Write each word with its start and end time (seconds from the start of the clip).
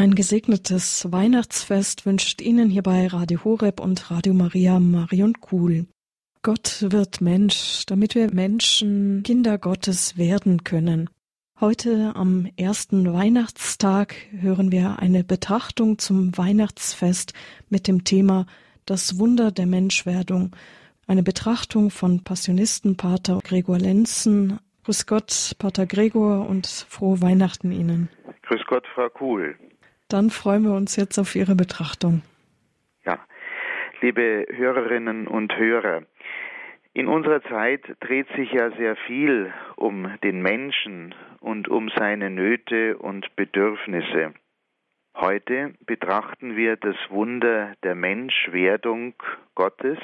Ein 0.00 0.14
gesegnetes 0.14 1.12
Weihnachtsfest 1.12 2.06
wünscht 2.06 2.40
Ihnen 2.40 2.70
hier 2.70 2.82
bei 2.82 3.06
Radio 3.06 3.44
Horeb 3.44 3.80
und 3.80 4.10
Radio 4.10 4.32
Maria 4.32 4.80
Marion 4.80 5.34
Kuhl. 5.42 5.88
Gott 6.40 6.86
wird 6.88 7.20
Mensch, 7.20 7.84
damit 7.84 8.14
wir 8.14 8.32
Menschen 8.32 9.22
Kinder 9.24 9.58
Gottes 9.58 10.16
werden 10.16 10.64
können. 10.64 11.10
Heute 11.60 12.12
am 12.14 12.48
ersten 12.56 13.12
Weihnachtstag 13.12 14.14
hören 14.30 14.72
wir 14.72 15.00
eine 15.00 15.22
Betrachtung 15.22 15.98
zum 15.98 16.34
Weihnachtsfest 16.38 17.34
mit 17.68 17.86
dem 17.86 18.02
Thema 18.04 18.46
Das 18.86 19.18
Wunder 19.18 19.52
der 19.52 19.66
Menschwerdung. 19.66 20.56
Eine 21.08 21.22
Betrachtung 21.22 21.90
von 21.90 22.24
Passionistenpater 22.24 23.40
Gregor 23.44 23.76
Lenzen. 23.76 24.60
Grüß 24.84 25.04
Gott, 25.04 25.56
Pater 25.58 25.84
Gregor, 25.84 26.48
und 26.48 26.66
frohe 26.66 27.20
Weihnachten 27.20 27.70
Ihnen. 27.70 28.08
Grüß 28.44 28.62
Gott, 28.66 28.86
Frau 28.94 29.10
Kuhl. 29.10 29.58
Dann 30.10 30.30
freuen 30.30 30.64
wir 30.64 30.72
uns 30.72 30.96
jetzt 30.96 31.18
auf 31.18 31.36
Ihre 31.36 31.54
Betrachtung. 31.54 32.22
Ja, 33.04 33.18
liebe 34.00 34.44
Hörerinnen 34.50 35.28
und 35.28 35.56
Hörer, 35.56 36.02
in 36.92 37.06
unserer 37.06 37.40
Zeit 37.44 37.82
dreht 38.00 38.26
sich 38.34 38.50
ja 38.50 38.72
sehr 38.72 38.96
viel 39.06 39.52
um 39.76 40.10
den 40.24 40.42
Menschen 40.42 41.14
und 41.38 41.68
um 41.68 41.88
seine 41.96 42.28
Nöte 42.28 42.98
und 42.98 43.36
Bedürfnisse. 43.36 44.34
Heute 45.14 45.74
betrachten 45.86 46.56
wir 46.56 46.76
das 46.76 46.96
Wunder 47.08 47.74
der 47.84 47.94
Menschwerdung 47.94 49.14
Gottes, 49.54 49.98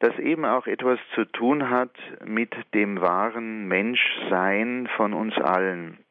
das 0.00 0.18
eben 0.18 0.44
auch 0.44 0.66
etwas 0.66 0.98
zu 1.14 1.24
tun 1.24 1.70
hat 1.70 1.96
mit 2.22 2.54
dem 2.74 3.00
wahren 3.00 3.66
Menschsein 3.66 4.88
von 4.96 5.14
uns 5.14 5.34
allen. 5.38 6.05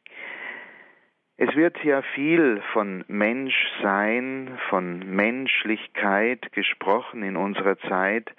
Es 1.38 1.54
wird 1.54 1.84
ja 1.84 2.02
viel 2.02 2.62
von 2.72 3.04
Menschsein, 3.10 4.58
von 4.70 5.00
Menschlichkeit 5.00 6.54
gesprochen 6.54 7.24
in 7.24 7.36
unserer 7.36 7.78
Zeit. 7.80 8.32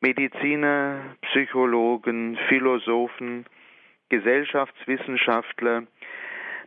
Mediziner, 0.00 1.16
Psychologen, 1.20 2.36
Philosophen, 2.48 3.46
Gesellschaftswissenschaftler 4.08 5.84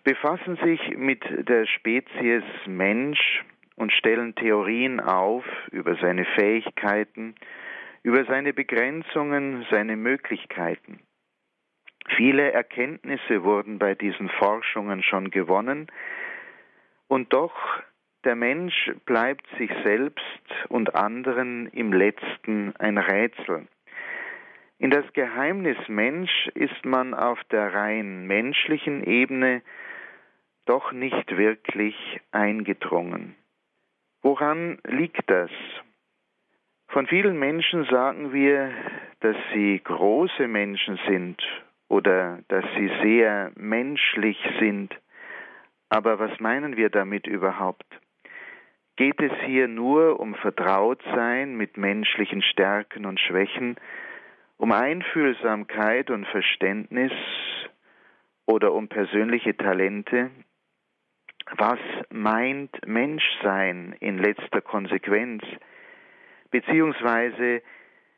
befassen 0.06 0.56
sich 0.64 0.96
mit 0.96 1.22
der 1.50 1.66
Spezies 1.66 2.44
Mensch 2.66 3.44
und 3.76 3.92
stellen 3.92 4.36
Theorien 4.36 5.02
auf 5.02 5.44
über 5.72 5.98
seine 5.98 6.24
Fähigkeiten, 6.24 7.36
über 8.04 8.24
seine 8.24 8.54
Begrenzungen, 8.54 9.66
seine 9.70 9.98
Möglichkeiten. 9.98 11.02
Viele 12.10 12.52
Erkenntnisse 12.52 13.44
wurden 13.44 13.80
bei 13.80 13.96
diesen 13.96 14.30
Forschungen 14.30 15.04
schon 15.04 15.32
gewonnen, 15.32 15.88
und 17.08 17.34
doch 17.34 17.56
der 18.24 18.36
Mensch 18.36 18.92
bleibt 19.06 19.46
sich 19.58 19.72
selbst 19.84 20.26
und 20.70 20.96
anderen 20.96 21.68
im 21.68 21.94
letzten 21.94 22.76
ein 22.78 22.98
Rätsel. 22.98 23.68
In 24.78 24.90
das 24.90 25.06
Geheimnis 25.14 25.78
Mensch 25.88 26.48
ist 26.54 26.84
man 26.84 27.14
auf 27.14 27.42
der 27.46 27.74
rein 27.74 28.26
menschlichen 28.26 29.04
Ebene 29.04 29.62
doch 30.66 30.92
nicht 30.92 31.38
wirklich 31.38 31.96
eingedrungen. 32.32 33.36
Woran 34.22 34.80
liegt 34.86 35.30
das? 35.30 35.52
Von 36.88 37.08
vielen 37.08 37.38
Menschen 37.38 37.86
sagen 37.86 38.34
wir, 38.34 38.72
dass 39.20 39.36
sie 39.54 39.80
große 39.84 40.48
Menschen 40.48 41.00
sind 41.08 41.42
oder 41.88 42.40
dass 42.48 42.66
sie 42.76 42.90
sehr 43.02 43.52
menschlich 43.56 44.38
sind. 44.60 44.94
Aber 45.90 46.20
was 46.20 46.40
meinen 46.40 46.78
wir 46.78 46.90
damit 46.90 47.28
überhaupt? 47.28 47.86
Geht 48.98 49.22
es 49.22 49.32
hier 49.46 49.68
nur 49.68 50.20
um 50.20 50.36
Vertrautsein 50.36 51.56
mit 51.56 51.78
menschlichen 51.78 52.42
Stärken 52.42 53.06
und 53.06 53.20
Schwächen, 53.20 53.76
um 54.58 54.72
Einfühlsamkeit 54.72 56.10
und 56.10 56.26
Verständnis 56.28 57.12
oder 58.46 58.74
um 58.74 58.88
persönliche 58.88 59.56
Talente? 59.58 60.32
Was 61.58 61.80
meint 62.10 62.88
Menschsein 62.88 63.96
in 64.00 64.18
letzter 64.18 64.62
Konsequenz? 64.62 65.44
Beziehungsweise, 66.50 67.62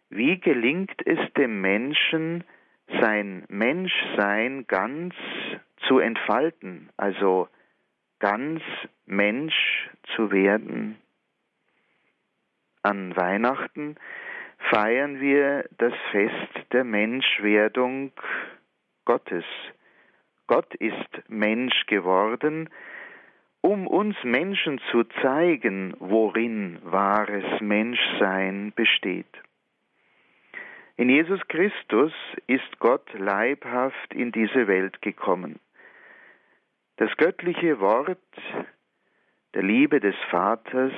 wie 0.10 0.40
gelingt 0.40 1.06
es 1.06 1.20
dem 1.34 1.60
Menschen, 1.60 2.44
sein 3.02 3.46
Menschsein 3.50 4.66
ganz 4.68 5.14
zu 5.88 6.00
entfalten, 6.00 6.90
also 6.98 7.48
ganz 8.20 8.62
Mensch 9.06 9.90
zu 10.16 10.32
werden. 10.32 10.98
An 12.84 13.16
Weihnachten 13.16 13.98
feiern 14.70 15.20
wir 15.20 15.66
das 15.78 15.94
Fest 16.12 16.72
der 16.72 16.84
Menschwerdung 16.84 18.12
Gottes. 19.06 19.46
Gott 20.48 20.74
ist 20.76 21.30
Mensch 21.30 21.86
geworden, 21.88 22.70
um 23.62 23.88
uns 23.88 24.16
Menschen 24.24 24.80
zu 24.92 25.04
zeigen, 25.22 25.94
worin 26.00 26.80
wahres 26.84 27.60
Menschsein 27.60 28.72
besteht. 28.76 29.28
In 31.00 31.10
Jesus 31.10 31.40
Christus 31.48 32.12
ist 32.48 32.80
Gott 32.80 33.08
leibhaft 33.14 34.16
in 34.16 34.32
diese 34.32 34.68
Welt 34.68 35.00
gekommen. 35.04 35.60
Das 36.96 37.16
göttliche 37.18 37.80
Wort 37.80 38.18
der 39.54 39.62
Liebe 39.62 40.00
des 40.00 40.16
Vaters 40.32 40.92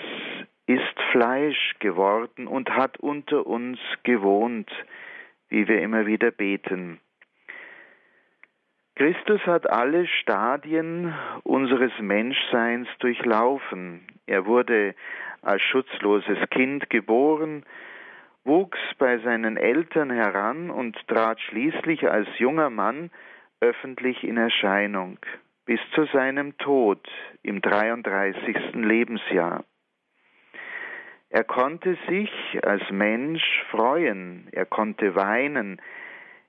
ist 0.68 1.02
Fleisch 1.12 1.76
geworden 1.80 2.48
und 2.48 2.70
hat 2.70 2.98
unter 2.98 3.46
uns 3.46 3.78
gewohnt, 4.04 4.72
wie 5.50 5.68
wir 5.68 5.82
immer 5.82 6.06
wieder 6.06 6.32
beten. 6.32 7.02
Christus 8.96 9.42
hat 9.46 9.70
alle 9.70 10.08
Stadien 10.08 11.14
unseres 11.44 11.92
Menschseins 12.00 12.88
durchlaufen. 13.00 14.08
Er 14.28 14.46
wurde 14.46 14.96
als 15.42 15.62
schutzloses 15.64 16.38
Kind 16.52 16.90
geboren, 16.90 17.66
wuchs 18.50 18.80
bei 18.98 19.20
seinen 19.20 19.58
Eltern 19.58 20.10
heran 20.10 20.72
und 20.72 20.98
trat 21.08 21.40
schließlich 21.40 22.10
als 22.10 22.28
junger 22.40 22.72
Mann 22.72 23.12
öffentlich 23.62 24.24
in 24.24 24.38
Erscheinung 24.38 25.20
bis 25.66 25.80
zu 25.94 26.06
seinem 26.06 26.58
Tod 26.58 27.08
im 27.44 27.62
33. 27.62 28.74
Lebensjahr. 28.74 29.64
Er 31.30 31.44
konnte 31.44 31.96
sich 32.08 32.32
als 32.64 32.82
Mensch 32.90 33.44
freuen, 33.70 34.48
er 34.52 34.66
konnte 34.66 35.14
weinen, 35.16 35.80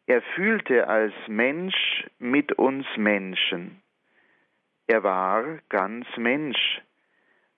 er 0.06 0.22
fühlte 0.34 0.89
als 0.89 1.12
Mensch 1.28 2.06
mit 2.19 2.55
uns 2.55 2.87
Menschen. 2.97 3.83
Er 4.87 5.03
war 5.03 5.59
ganz 5.69 6.06
Mensch, 6.16 6.81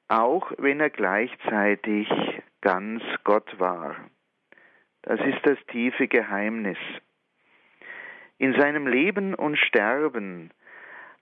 auch 0.09 0.51
wenn 0.59 0.81
er 0.81 0.91
gleichzeitig 0.91 2.09
ganz 2.61 3.05
Gott 3.23 3.61
war. 3.61 3.95
Das 5.03 5.21
ist 5.21 5.45
das 5.45 5.59
tiefe 5.67 6.09
Geheimnis. 6.09 6.79
In 8.39 8.55
seinem 8.55 8.87
Leben 8.87 9.35
und 9.35 9.59
Sterben 9.59 10.51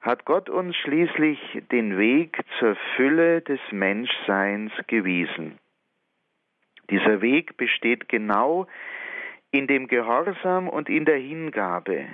hat 0.00 0.24
Gott 0.24 0.48
uns 0.48 0.76
schließlich 0.76 1.38
den 1.70 1.98
Weg 1.98 2.38
zur 2.58 2.76
Fülle 2.96 3.42
des 3.42 3.60
Menschseins 3.70 4.72
gewiesen. 4.86 5.58
Dieser 6.88 7.20
Weg 7.20 7.56
besteht 7.56 8.08
genau 8.08 8.66
in 9.50 9.66
dem 9.66 9.86
Gehorsam 9.88 10.68
und 10.68 10.88
in 10.88 11.04
der 11.04 11.18
Hingabe, 11.18 12.06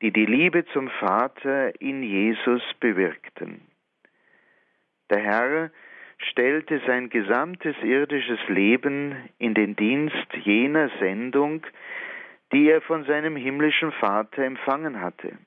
die 0.00 0.12
die 0.12 0.26
Liebe 0.26 0.64
zum 0.66 0.88
Vater 0.88 1.80
in 1.80 2.02
Jesus 2.02 2.62
bewirkten. 2.80 3.62
Der 5.10 5.20
Herr 5.20 5.70
stellte 6.24 6.80
sein 6.86 7.10
gesamtes 7.10 7.76
irdisches 7.82 8.40
Leben 8.48 9.16
in 9.38 9.54
den 9.54 9.76
Dienst 9.76 10.26
jener 10.44 10.90
Sendung, 11.00 11.62
die 12.52 12.68
er 12.68 12.80
von 12.80 13.04
seinem 13.04 13.36
himmlischen 13.36 13.92
Vater 13.92 14.42
empfangen 14.42 15.00
hatte. 15.00 15.38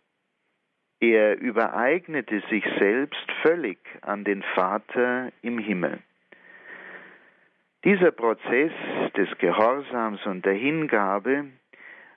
Er 1.00 1.38
übereignete 1.38 2.42
sich 2.50 2.64
selbst 2.80 3.32
völlig 3.42 3.78
an 4.02 4.24
den 4.24 4.44
Vater 4.56 5.32
im 5.42 5.60
Himmel. 5.60 6.00
Dieser 7.84 8.12
Prozess 8.12 8.72
des 9.16 9.30
Gehorsams 9.38 10.26
und 10.26 10.46
der 10.46 10.54
Hingabe 10.54 11.46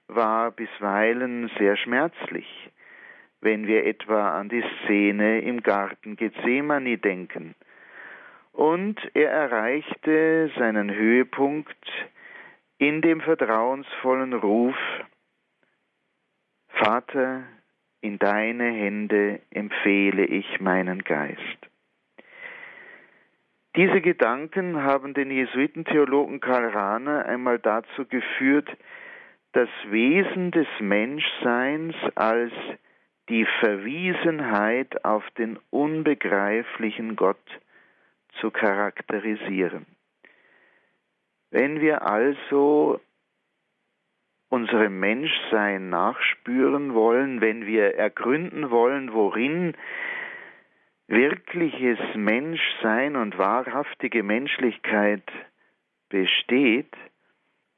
war 0.06 0.50
bisweilen 0.50 1.50
sehr 1.58 1.76
schmerzlich, 1.76 2.70
wenn 3.42 3.66
wir 3.66 3.84
etwa 3.84 4.38
an 4.38 4.48
die 4.48 4.64
Szene 4.82 5.40
im 5.40 5.62
Garten 5.62 6.16
Gethsemane 6.16 6.96
denken, 6.96 7.54
und 8.58 8.98
er 9.14 9.30
erreichte 9.30 10.50
seinen 10.58 10.92
Höhepunkt 10.92 11.78
in 12.78 13.02
dem 13.02 13.20
vertrauensvollen 13.20 14.32
Ruf 14.32 14.74
Vater, 16.66 17.44
in 18.00 18.18
deine 18.18 18.64
Hände 18.64 19.40
empfehle 19.50 20.24
ich 20.24 20.58
meinen 20.58 21.04
Geist. 21.04 21.38
Diese 23.76 24.00
Gedanken 24.00 24.82
haben 24.82 25.14
den 25.14 25.30
Jesuitentheologen 25.30 26.40
Karl 26.40 26.66
Rahner 26.70 27.26
einmal 27.26 27.60
dazu 27.60 28.06
geführt, 28.06 28.68
das 29.52 29.68
Wesen 29.88 30.50
des 30.50 30.66
Menschseins 30.80 31.94
als 32.16 32.52
die 33.28 33.46
Verwiesenheit 33.60 35.04
auf 35.04 35.22
den 35.38 35.60
unbegreiflichen 35.70 37.14
Gott 37.14 37.38
zu 38.40 38.50
charakterisieren. 38.50 39.86
Wenn 41.50 41.80
wir 41.80 42.02
also 42.06 43.00
unserem 44.48 44.98
Menschsein 44.98 45.90
nachspüren 45.90 46.94
wollen, 46.94 47.40
wenn 47.40 47.66
wir 47.66 47.94
ergründen 47.94 48.70
wollen, 48.70 49.12
worin 49.12 49.74
wirkliches 51.06 51.98
Menschsein 52.14 53.16
und 53.16 53.38
wahrhaftige 53.38 54.22
Menschlichkeit 54.22 55.24
besteht, 56.08 56.94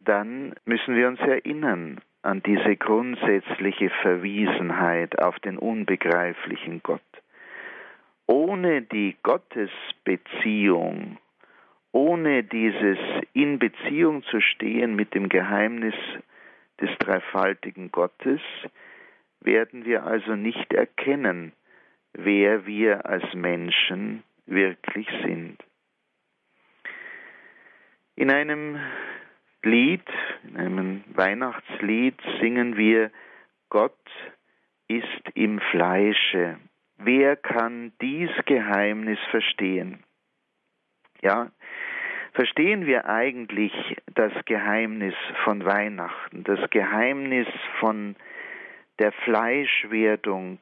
dann 0.00 0.54
müssen 0.64 0.96
wir 0.96 1.08
uns 1.08 1.20
erinnern 1.20 2.00
an 2.22 2.42
diese 2.42 2.76
grundsätzliche 2.76 3.90
Verwiesenheit 4.02 5.20
auf 5.20 5.38
den 5.40 5.58
unbegreiflichen 5.58 6.82
Gott. 6.82 7.00
Ohne 8.30 8.82
die 8.82 9.16
Gottesbeziehung, 9.24 11.18
ohne 11.90 12.44
dieses 12.44 12.96
in 13.32 13.58
Beziehung 13.58 14.22
zu 14.22 14.40
stehen 14.40 14.94
mit 14.94 15.16
dem 15.16 15.28
Geheimnis 15.28 15.96
des 16.80 16.96
dreifaltigen 17.00 17.90
Gottes, 17.90 18.40
werden 19.40 19.84
wir 19.84 20.06
also 20.06 20.36
nicht 20.36 20.72
erkennen, 20.72 21.50
wer 22.12 22.66
wir 22.66 23.04
als 23.04 23.34
Menschen 23.34 24.22
wirklich 24.46 25.08
sind. 25.24 25.58
In 28.14 28.30
einem 28.30 28.78
Lied, 29.64 30.06
in 30.44 30.56
einem 30.56 31.02
Weihnachtslied 31.14 32.14
singen 32.40 32.76
wir, 32.76 33.10
Gott 33.70 33.98
ist 34.86 35.34
im 35.34 35.58
Fleische. 35.72 36.60
Wer 37.02 37.36
kann 37.36 37.92
dies 38.02 38.30
Geheimnis 38.44 39.18
verstehen? 39.30 40.04
Ja, 41.22 41.50
verstehen 42.34 42.84
wir 42.84 43.06
eigentlich 43.06 43.72
das 44.14 44.32
Geheimnis 44.44 45.14
von 45.44 45.64
Weihnachten, 45.64 46.44
das 46.44 46.68
Geheimnis 46.68 47.48
von 47.78 48.16
der 48.98 49.12
Fleischwerdung, 49.12 50.58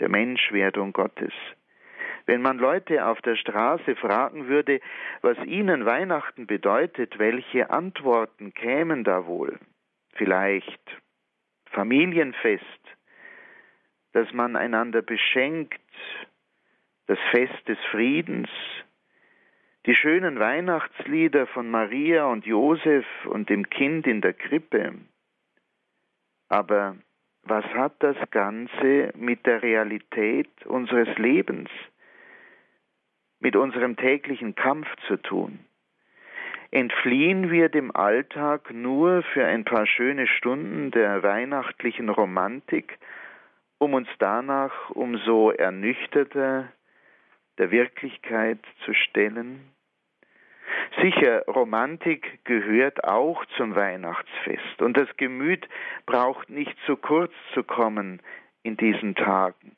der 0.00 0.08
Menschwerdung 0.08 0.94
Gottes? 0.94 1.34
Wenn 2.24 2.40
man 2.40 2.56
Leute 2.56 3.04
auf 3.06 3.20
der 3.20 3.36
Straße 3.36 3.94
fragen 3.96 4.48
würde, 4.48 4.80
was 5.20 5.36
ihnen 5.44 5.84
Weihnachten 5.84 6.46
bedeutet, 6.46 7.18
welche 7.18 7.68
Antworten 7.68 8.54
kämen 8.54 9.04
da 9.04 9.26
wohl? 9.26 9.58
Vielleicht 10.14 10.80
Familienfest, 11.66 12.83
dass 14.14 14.32
man 14.32 14.56
einander 14.56 15.02
beschenkt, 15.02 15.80
das 17.06 17.18
Fest 17.30 17.68
des 17.68 17.78
Friedens, 17.90 18.48
die 19.86 19.94
schönen 19.94 20.38
Weihnachtslieder 20.38 21.46
von 21.48 21.70
Maria 21.70 22.24
und 22.24 22.46
Josef 22.46 23.04
und 23.26 23.50
dem 23.50 23.68
Kind 23.68 24.06
in 24.06 24.22
der 24.22 24.32
Krippe. 24.32 24.94
Aber 26.48 26.96
was 27.42 27.64
hat 27.66 27.96
das 27.98 28.16
Ganze 28.30 29.12
mit 29.16 29.44
der 29.44 29.62
Realität 29.62 30.48
unseres 30.64 31.18
Lebens, 31.18 31.68
mit 33.40 33.56
unserem 33.56 33.96
täglichen 33.96 34.54
Kampf 34.54 34.88
zu 35.08 35.16
tun? 35.16 35.58
Entfliehen 36.70 37.50
wir 37.50 37.68
dem 37.68 37.94
Alltag 37.94 38.72
nur 38.72 39.22
für 39.22 39.44
ein 39.44 39.64
paar 39.64 39.86
schöne 39.86 40.26
Stunden 40.26 40.92
der 40.92 41.22
weihnachtlichen 41.22 42.08
Romantik, 42.08 42.98
um 43.84 43.94
uns 43.94 44.08
danach 44.18 44.90
umso 44.90 45.50
ernüchterter 45.50 46.72
der 47.58 47.70
Wirklichkeit 47.70 48.58
zu 48.84 48.94
stellen? 48.94 49.70
Sicher, 51.00 51.44
Romantik 51.46 52.44
gehört 52.44 53.04
auch 53.04 53.44
zum 53.56 53.74
Weihnachtsfest 53.74 54.80
und 54.80 54.96
das 54.96 55.08
Gemüt 55.16 55.68
braucht 56.06 56.48
nicht 56.48 56.74
zu 56.86 56.96
kurz 56.96 57.32
zu 57.52 57.62
kommen 57.62 58.22
in 58.62 58.76
diesen 58.76 59.14
Tagen. 59.14 59.76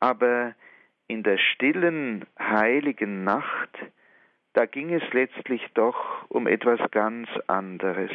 Aber 0.00 0.54
in 1.06 1.22
der 1.22 1.38
stillen, 1.38 2.26
heiligen 2.38 3.24
Nacht, 3.24 3.70
da 4.54 4.66
ging 4.66 4.92
es 4.92 5.12
letztlich 5.12 5.64
doch 5.74 6.28
um 6.28 6.46
etwas 6.46 6.80
ganz 6.90 7.28
anderes. 7.46 8.10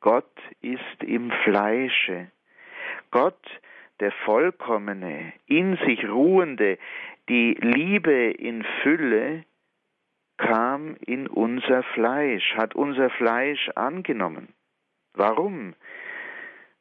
Gott 0.00 0.36
ist 0.60 1.02
im 1.02 1.30
Fleische. 1.44 2.30
Gott, 3.10 3.40
der 4.00 4.12
Vollkommene, 4.24 5.32
in 5.46 5.76
sich 5.86 6.06
Ruhende, 6.08 6.78
die 7.28 7.54
Liebe 7.60 8.30
in 8.30 8.64
Fülle, 8.82 9.44
kam 10.36 10.96
in 11.04 11.26
unser 11.26 11.82
Fleisch, 11.94 12.54
hat 12.54 12.74
unser 12.74 13.10
Fleisch 13.10 13.68
angenommen. 13.74 14.54
Warum? 15.14 15.74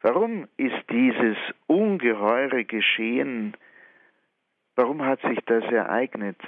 Warum 0.01 0.47
ist 0.57 0.83
dieses 0.91 1.37
ungeheure 1.65 2.65
Geschehen, 2.65 3.57
warum 4.75 5.03
hat 5.03 5.19
sich 5.21 5.39
das 5.47 5.63
ereignet? 5.65 6.39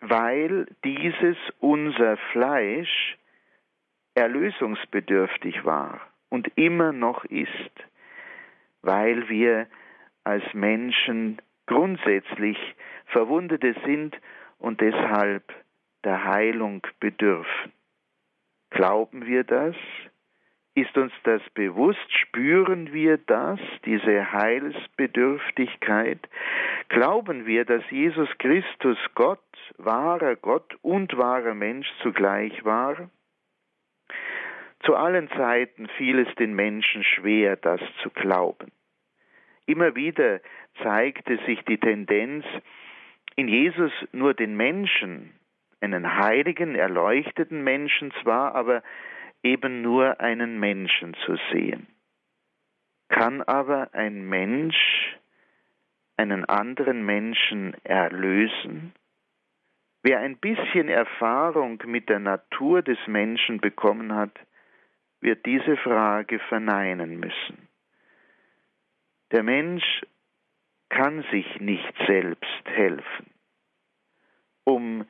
Weil 0.00 0.66
dieses 0.84 1.38
unser 1.58 2.18
Fleisch 2.32 3.16
erlösungsbedürftig 4.14 5.64
war 5.64 6.00
und 6.28 6.48
immer 6.56 6.92
noch 6.92 7.24
ist, 7.24 7.72
weil 8.84 9.28
wir 9.28 9.66
als 10.24 10.44
Menschen 10.52 11.40
grundsätzlich 11.66 12.58
Verwundete 13.06 13.74
sind 13.84 14.16
und 14.58 14.80
deshalb 14.80 15.44
der 16.04 16.24
Heilung 16.24 16.86
bedürfen. 17.00 17.72
Glauben 18.70 19.26
wir 19.26 19.44
das? 19.44 19.76
Ist 20.74 20.96
uns 20.98 21.12
das 21.22 21.40
bewusst? 21.54 22.12
Spüren 22.12 22.92
wir 22.92 23.16
das, 23.18 23.60
diese 23.84 24.32
Heilsbedürftigkeit? 24.32 26.18
Glauben 26.88 27.46
wir, 27.46 27.64
dass 27.64 27.88
Jesus 27.90 28.28
Christus 28.38 28.98
Gott, 29.14 29.38
wahrer 29.78 30.34
Gott 30.34 30.76
und 30.82 31.16
wahrer 31.16 31.54
Mensch 31.54 31.86
zugleich 32.02 32.64
war? 32.64 33.08
Zu 34.84 34.96
allen 34.96 35.28
Zeiten 35.30 35.88
fiel 35.96 36.18
es 36.18 36.34
den 36.34 36.54
Menschen 36.54 37.04
schwer, 37.04 37.56
das 37.56 37.80
zu 38.02 38.10
glauben. 38.10 38.70
Immer 39.66 39.94
wieder 39.94 40.40
zeigte 40.82 41.38
sich 41.46 41.62
die 41.62 41.78
Tendenz, 41.78 42.44
in 43.36 43.48
Jesus 43.48 43.92
nur 44.12 44.34
den 44.34 44.56
Menschen, 44.56 45.32
einen 45.80 46.18
heiligen, 46.18 46.74
erleuchteten 46.74 47.64
Menschen 47.64 48.12
zwar, 48.22 48.54
aber 48.54 48.82
eben 49.42 49.82
nur 49.82 50.20
einen 50.20 50.60
Menschen 50.60 51.14
zu 51.24 51.36
sehen. 51.50 51.86
Kann 53.08 53.42
aber 53.42 53.92
ein 53.92 54.28
Mensch 54.28 55.16
einen 56.16 56.44
anderen 56.44 57.04
Menschen 57.04 57.74
erlösen? 57.84 58.92
Wer 60.02 60.20
ein 60.20 60.36
bisschen 60.36 60.88
Erfahrung 60.88 61.82
mit 61.86 62.08
der 62.08 62.18
Natur 62.18 62.82
des 62.82 62.98
Menschen 63.06 63.60
bekommen 63.60 64.14
hat, 64.14 64.38
wird 65.24 65.46
diese 65.46 65.76
Frage 65.78 66.38
verneinen 66.38 67.18
müssen. 67.18 67.66
Der 69.32 69.42
Mensch 69.42 70.02
kann 70.90 71.24
sich 71.32 71.60
nicht 71.60 71.92
selbst 72.06 72.64
helfen. 72.66 73.30
Um 74.64 75.06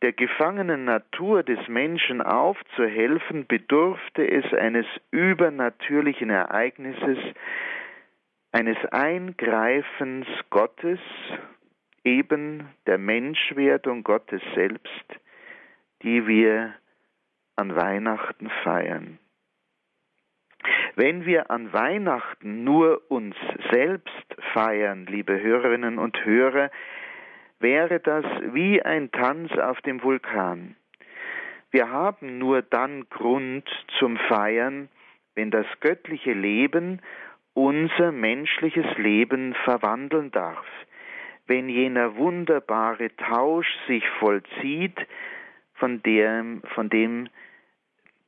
der 0.00 0.12
gefangenen 0.12 0.84
Natur 0.84 1.42
des 1.42 1.58
Menschen 1.68 2.22
aufzuhelfen, 2.22 3.46
bedurfte 3.46 4.26
es 4.26 4.44
eines 4.54 4.86
übernatürlichen 5.10 6.30
Ereignisses, 6.30 7.18
eines 8.52 8.78
Eingreifens 8.90 10.26
Gottes, 10.50 11.00
eben 12.04 12.68
der 12.86 12.98
Menschwerdung 12.98 14.02
Gottes 14.02 14.42
selbst, 14.54 15.06
die 16.02 16.26
wir 16.26 16.74
an 17.56 17.76
Weihnachten 17.76 18.50
feiern. 18.64 19.18
Wenn 20.94 21.24
wir 21.24 21.50
an 21.50 21.72
Weihnachten 21.72 22.64
nur 22.64 23.00
uns 23.08 23.34
selbst 23.70 24.36
feiern, 24.52 25.06
liebe 25.06 25.40
Hörerinnen 25.40 25.98
und 25.98 26.22
Hörer, 26.24 26.70
wäre 27.60 28.00
das 28.00 28.24
wie 28.52 28.82
ein 28.82 29.10
Tanz 29.10 29.52
auf 29.56 29.80
dem 29.82 30.02
Vulkan. 30.02 30.76
Wir 31.70 31.90
haben 31.90 32.38
nur 32.38 32.60
dann 32.60 33.08
Grund 33.08 33.66
zum 33.98 34.18
Feiern, 34.28 34.90
wenn 35.34 35.50
das 35.50 35.66
göttliche 35.80 36.34
Leben 36.34 37.00
unser 37.54 38.12
menschliches 38.12 38.86
Leben 38.98 39.54
verwandeln 39.64 40.30
darf, 40.30 40.66
wenn 41.46 41.70
jener 41.70 42.16
wunderbare 42.16 43.14
Tausch 43.16 43.68
sich 43.86 44.06
vollzieht, 44.18 44.98
von 45.74 46.02
dem, 46.02 46.62
von 46.74 46.90
dem 46.90 47.28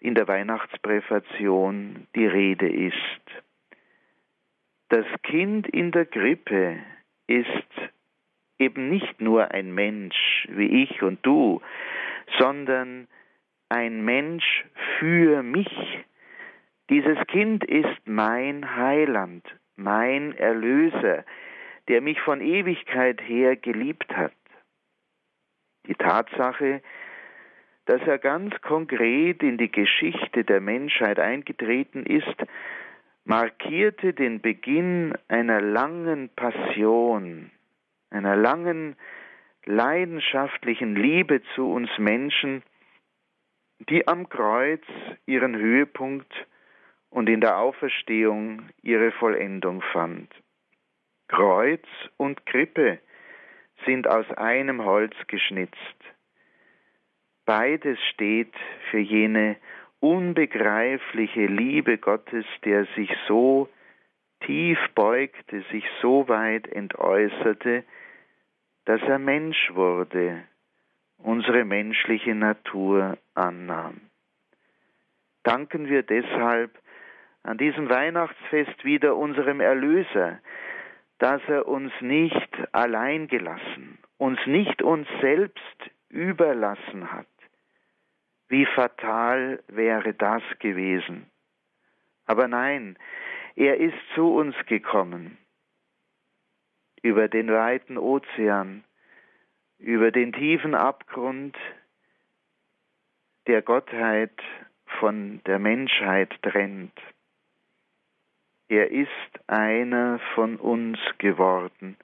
in 0.04 0.14
der 0.14 0.28
Weihnachtspräfation 0.28 2.06
die 2.14 2.26
Rede 2.26 2.68
ist. 2.68 2.94
Das 4.90 5.06
Kind 5.22 5.66
in 5.66 5.92
der 5.92 6.04
Grippe 6.04 6.78
ist 7.26 7.48
eben 8.58 8.90
nicht 8.90 9.18
nur 9.22 9.50
ein 9.52 9.74
Mensch 9.74 10.46
wie 10.50 10.82
ich 10.82 11.02
und 11.02 11.24
du, 11.24 11.62
sondern 12.38 13.08
ein 13.70 14.04
Mensch 14.04 14.66
für 14.98 15.42
mich. 15.42 15.72
Dieses 16.90 17.16
Kind 17.28 17.64
ist 17.64 18.06
mein 18.06 18.76
Heiland, 18.76 19.42
mein 19.76 20.36
Erlöser, 20.36 21.24
der 21.88 22.02
mich 22.02 22.20
von 22.20 22.42
Ewigkeit 22.42 23.22
her 23.22 23.56
geliebt 23.56 24.14
hat. 24.14 24.34
Die 25.86 25.94
Tatsache, 25.94 26.82
dass 27.86 28.00
er 28.02 28.18
ganz 28.18 28.54
konkret 28.62 29.42
in 29.42 29.58
die 29.58 29.70
Geschichte 29.70 30.44
der 30.44 30.60
Menschheit 30.60 31.18
eingetreten 31.18 32.06
ist, 32.06 32.36
markierte 33.24 34.12
den 34.12 34.40
Beginn 34.40 35.14
einer 35.28 35.60
langen 35.60 36.30
Passion, 36.30 37.50
einer 38.10 38.36
langen 38.36 38.96
leidenschaftlichen 39.64 40.94
Liebe 40.94 41.42
zu 41.54 41.70
uns 41.70 41.90
Menschen, 41.98 42.62
die 43.88 44.06
am 44.06 44.28
Kreuz 44.28 44.82
ihren 45.26 45.56
Höhepunkt 45.56 46.32
und 47.10 47.28
in 47.28 47.40
der 47.40 47.58
Auferstehung 47.58 48.62
ihre 48.82 49.12
Vollendung 49.12 49.82
fand. 49.92 50.28
Kreuz 51.28 51.84
und 52.16 52.44
Krippe 52.46 52.98
sind 53.86 54.06
aus 54.08 54.30
einem 54.32 54.84
Holz 54.84 55.14
geschnitzt. 55.26 56.13
Beides 57.46 57.98
steht 58.12 58.54
für 58.90 58.98
jene 58.98 59.56
unbegreifliche 60.00 61.46
Liebe 61.46 61.98
Gottes, 61.98 62.46
der 62.64 62.86
sich 62.96 63.10
so 63.28 63.68
tief 64.40 64.78
beugte, 64.94 65.62
sich 65.70 65.84
so 66.00 66.28
weit 66.28 66.66
entäußerte, 66.68 67.84
dass 68.84 69.00
er 69.02 69.18
Mensch 69.18 69.70
wurde, 69.74 70.42
unsere 71.18 71.64
menschliche 71.64 72.34
Natur 72.34 73.18
annahm. 73.34 74.00
Danken 75.42 75.88
wir 75.88 76.02
deshalb 76.02 76.70
an 77.42 77.58
diesem 77.58 77.88
Weihnachtsfest 77.88 78.84
wieder 78.84 79.16
unserem 79.16 79.60
Erlöser, 79.60 80.38
dass 81.18 81.42
er 81.48 81.68
uns 81.68 81.92
nicht 82.00 82.50
allein 82.72 83.28
gelassen, 83.28 83.98
uns 84.18 84.38
nicht 84.46 84.82
uns 84.82 85.06
selbst 85.20 85.90
überlassen 86.08 87.12
hat. 87.12 87.26
Wie 88.48 88.66
fatal 88.66 89.62
wäre 89.68 90.14
das 90.14 90.42
gewesen. 90.58 91.30
Aber 92.26 92.48
nein, 92.48 92.98
er 93.56 93.78
ist 93.78 93.98
zu 94.14 94.34
uns 94.34 94.54
gekommen, 94.66 95.38
über 97.02 97.28
den 97.28 97.52
weiten 97.52 97.98
Ozean, 97.98 98.84
über 99.78 100.10
den 100.10 100.32
tiefen 100.32 100.74
Abgrund 100.74 101.56
der 103.46 103.62
Gottheit 103.62 104.42
von 104.98 105.40
der 105.44 105.58
Menschheit 105.58 106.30
trennt. 106.42 106.98
Er 108.68 108.90
ist 108.90 109.10
einer 109.46 110.18
von 110.34 110.56
uns 110.56 110.98
geworden, 111.18 111.96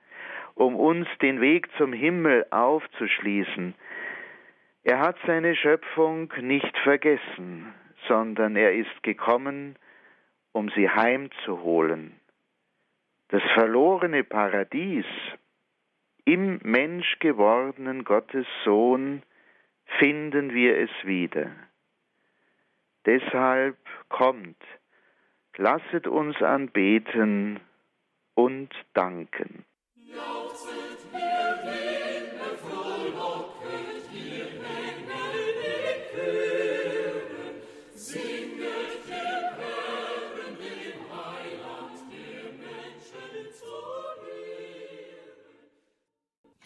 um 0.55 0.77
uns 0.77 1.09
den 1.23 1.41
Weg 1.41 1.69
zum 1.79 1.93
Himmel 1.93 2.47
aufzuschließen. 2.51 3.75
Er 4.83 4.99
hat 4.99 5.17
seine 5.27 5.55
Schöpfung 5.55 6.33
nicht 6.41 6.77
vergessen, 6.79 7.75
sondern 8.09 8.57
er 8.57 8.75
ist 8.75 9.03
gekommen, 9.03 9.77
um 10.53 10.71
sie 10.71 10.89
heimzuholen. 10.89 12.19
Das 13.29 13.43
verlorene 13.55 14.25
Paradies 14.25 15.05
im 16.25 16.59
menschgewordenen 16.63 18.05
Gottes 18.05 18.47
Sohn 18.65 19.23
finden 19.99 20.53
wir 20.55 20.79
es 20.79 20.91
wieder. 21.05 21.51
Deshalb 23.07 23.79
kommt, 24.09 24.63
lasset 25.57 26.07
uns 26.07 26.41
anbeten 26.43 27.61
und 28.35 28.71
danken. 28.95 29.65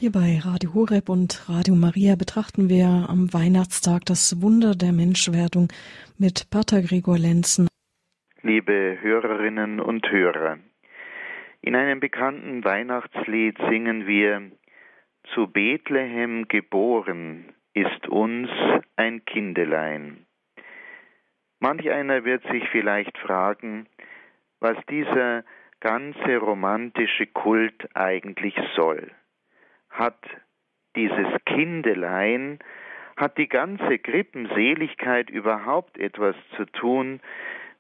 Hier 0.05 0.13
bei 0.13 0.39
Radio 0.39 0.75
Horeb 0.75 1.09
und 1.09 1.49
Radio 1.49 1.75
Maria 1.75 2.15
betrachten 2.15 2.69
wir 2.69 3.09
am 3.09 3.33
Weihnachtstag 3.33 4.05
das 4.05 4.43
Wunder 4.43 4.75
der 4.75 4.93
Menschwerdung 4.93 5.69
mit 6.19 6.51
Pater 6.51 6.83
Gregor 6.83 7.17
Lenzen. 7.17 7.69
Liebe 8.43 8.99
Hörerinnen 9.01 9.81
und 9.81 10.07
Hörer, 10.11 10.59
in 11.63 11.75
einem 11.75 12.01
bekannten 12.01 12.63
Weihnachtslied 12.65 13.57
singen 13.71 14.07
wir 14.07 14.51
Zu 15.33 15.47
Bethlehem 15.47 16.49
geboren 16.49 17.55
ist 17.73 18.07
uns 18.07 18.51
ein 18.97 19.25
Kindelein. 19.25 20.27
Manch 21.61 21.91
einer 21.91 22.27
wird 22.27 22.43
sich 22.53 22.69
vielleicht 22.71 23.17
fragen, 23.17 23.87
was 24.61 24.77
dieser 24.91 25.45
ganze 25.81 26.37
romantische 26.37 27.27
Kult 27.27 27.89
eigentlich 27.95 28.55
soll 28.77 29.11
hat 29.95 30.19
dieses 30.97 31.27
Kindelein, 31.47 32.59
hat 33.17 33.39
die 33.39 33.49
ganze 33.49 33.99
Krippenseligkeit 33.99 35.31
überhaupt 35.31 35.99
etwas 35.99 36.35
zu 36.57 36.67
tun 36.67 37.21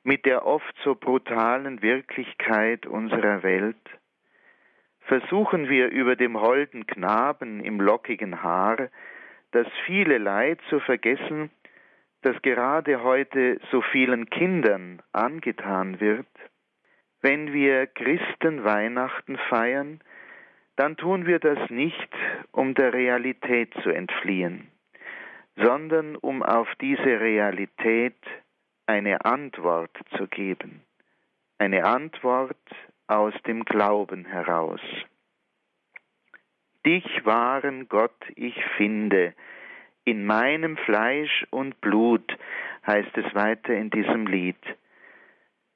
mit 0.05 0.25
der 0.27 0.47
oft 0.47 0.75
so 0.85 0.95
brutalen 0.95 1.83
Wirklichkeit 1.83 2.87
unserer 2.87 3.43
Welt? 3.43 3.77
Versuchen 5.01 5.69
wir 5.69 5.91
über 5.91 6.17
dem 6.17 6.41
holden 6.41 6.87
Knaben 6.87 7.61
im 7.61 7.81
lockigen 7.81 8.43
Haar 8.43 8.89
das 9.51 9.67
viele 9.85 10.19
Leid 10.19 10.61
zu 10.69 10.81
vergessen, 10.81 11.51
das 12.23 12.41
gerade 12.43 13.03
heute 13.03 13.61
so 13.71 13.83
vielen 13.83 14.31
Kindern 14.31 15.03
angetan 15.13 16.01
wird? 16.01 16.27
Wenn 17.21 17.53
wir 17.53 17.87
Christen 17.87 18.65
Weihnachten 18.65 19.37
feiern, 19.49 20.01
dann 20.77 20.97
tun 20.97 21.27
wir 21.27 21.39
das 21.39 21.71
nicht, 21.71 22.09
um 22.53 22.75
der 22.75 22.93
Realität 22.93 23.73
zu 23.83 23.91
entfliehen, 23.91 24.69
sondern 25.57 26.17
um 26.17 26.43
auf 26.43 26.69
diese 26.81 27.21
Realität 27.21 28.17
eine 28.87 29.25
Antwort 29.25 29.97
zu 30.17 30.27
geben, 30.27 30.83
eine 31.59 31.85
Antwort 31.85 32.57
aus 33.07 33.35
dem 33.47 33.65
Glauben 33.65 34.25
heraus. 34.25 34.81
Dich 36.85 37.25
wahren 37.25 37.89
Gott 37.89 38.13
ich 38.35 38.63
finde, 38.77 39.35
in 40.05 40.27
meinem 40.27 40.77
Fleisch 40.77 41.47
und 41.51 41.81
Blut, 41.81 42.37
heißt 42.87 43.17
es 43.17 43.35
weiter 43.35 43.73
in 43.73 43.89
diesem 43.89 44.27
Lied. 44.27 44.59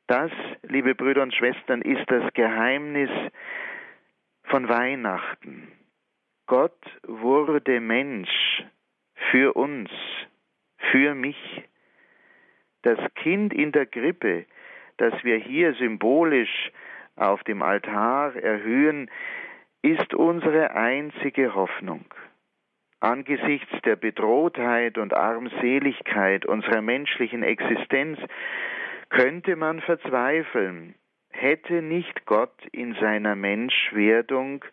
Das, 0.07 0.31
liebe 0.63 0.95
Brüder 0.95 1.23
und 1.23 1.35
Schwestern, 1.35 1.81
ist 1.83 2.05
das 2.11 2.33
Geheimnis 2.35 3.11
von 4.49 4.69
Weihnachten. 4.69 5.69
Gott 6.47 6.79
wurde 7.07 7.81
Mensch 7.81 8.65
für 9.31 9.55
uns, 9.55 9.91
für 10.91 11.15
mich. 11.15 11.63
Das 12.83 12.99
Kind 13.15 13.53
in 13.53 13.73
der 13.73 13.87
Krippe, 13.87 14.47
das 14.97 15.13
wir 15.25 15.37
hier 15.37 15.75
symbolisch 15.75 16.71
auf 17.17 17.43
dem 17.45 17.63
Altar 17.63 18.35
erhöhen, 18.37 19.11
ist 19.83 20.15
unsere 20.15 20.71
einzige 20.71 21.55
Hoffnung. 21.55 22.05
Angesichts 23.01 23.71
der 23.85 23.97
Bedrohtheit 23.97 24.99
und 24.99 25.15
Armseligkeit 25.15 26.47
unserer 26.47 26.81
menschlichen 26.81 27.43
Existenz 27.43 28.19
könnte 29.09 29.57
man 29.57 29.81
verzweifeln, 29.81 30.95
hätte 31.41 31.83
nicht 31.83 32.27
Gott 32.27 32.67
in 32.73 32.95
seiner 32.95 33.35
Menschwerdung 33.35 34.65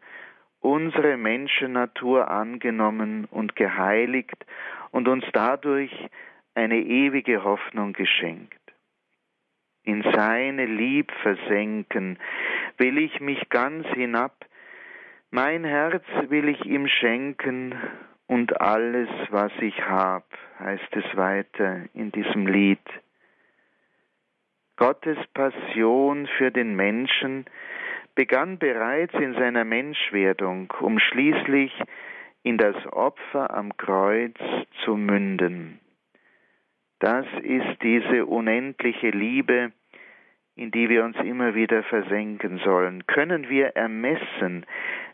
unsere 0.59 1.15
Menschennatur 1.15 2.29
angenommen 2.29 3.25
und 3.25 3.55
geheiligt 3.55 4.45
und 4.91 5.07
uns 5.07 5.23
dadurch 5.31 5.91
eine 6.55 6.79
ewige 6.79 7.43
Hoffnung 7.43 7.93
geschenkt. 7.93 8.59
In 9.83 10.01
seine 10.15 10.65
Lieb 10.65 11.11
versenken 11.21 12.17
will 12.77 12.97
ich 12.97 13.19
mich 13.19 13.49
ganz 13.49 13.85
hinab, 13.89 14.33
Mein 15.29 15.63
Herz 15.63 16.05
will 16.29 16.49
ich 16.49 16.65
ihm 16.65 16.87
schenken 16.87 17.75
und 18.27 18.59
alles, 18.59 19.09
was 19.29 19.51
ich 19.59 19.79
hab, 19.85 20.25
heißt 20.59 20.95
es 20.95 21.15
weiter 21.15 21.83
in 21.93 22.11
diesem 22.11 22.47
Lied. 22.47 22.79
Gottes 24.77 25.17
Passion 25.33 26.27
für 26.37 26.51
den 26.51 26.75
Menschen 26.75 27.45
begann 28.15 28.57
bereits 28.57 29.13
in 29.13 29.33
seiner 29.33 29.63
Menschwerdung, 29.63 30.71
um 30.81 30.99
schließlich 30.99 31.71
in 32.43 32.57
das 32.57 32.75
Opfer 32.91 33.55
am 33.55 33.75
Kreuz 33.77 34.35
zu 34.83 34.95
münden. 34.95 35.79
Das 36.99 37.25
ist 37.41 37.81
diese 37.81 38.25
unendliche 38.25 39.09
Liebe, 39.09 39.71
in 40.55 40.71
die 40.71 40.89
wir 40.89 41.03
uns 41.03 41.17
immer 41.17 41.55
wieder 41.55 41.83
versenken 41.83 42.59
sollen. 42.63 43.05
Können 43.07 43.49
wir 43.49 43.75
ermessen, 43.75 44.65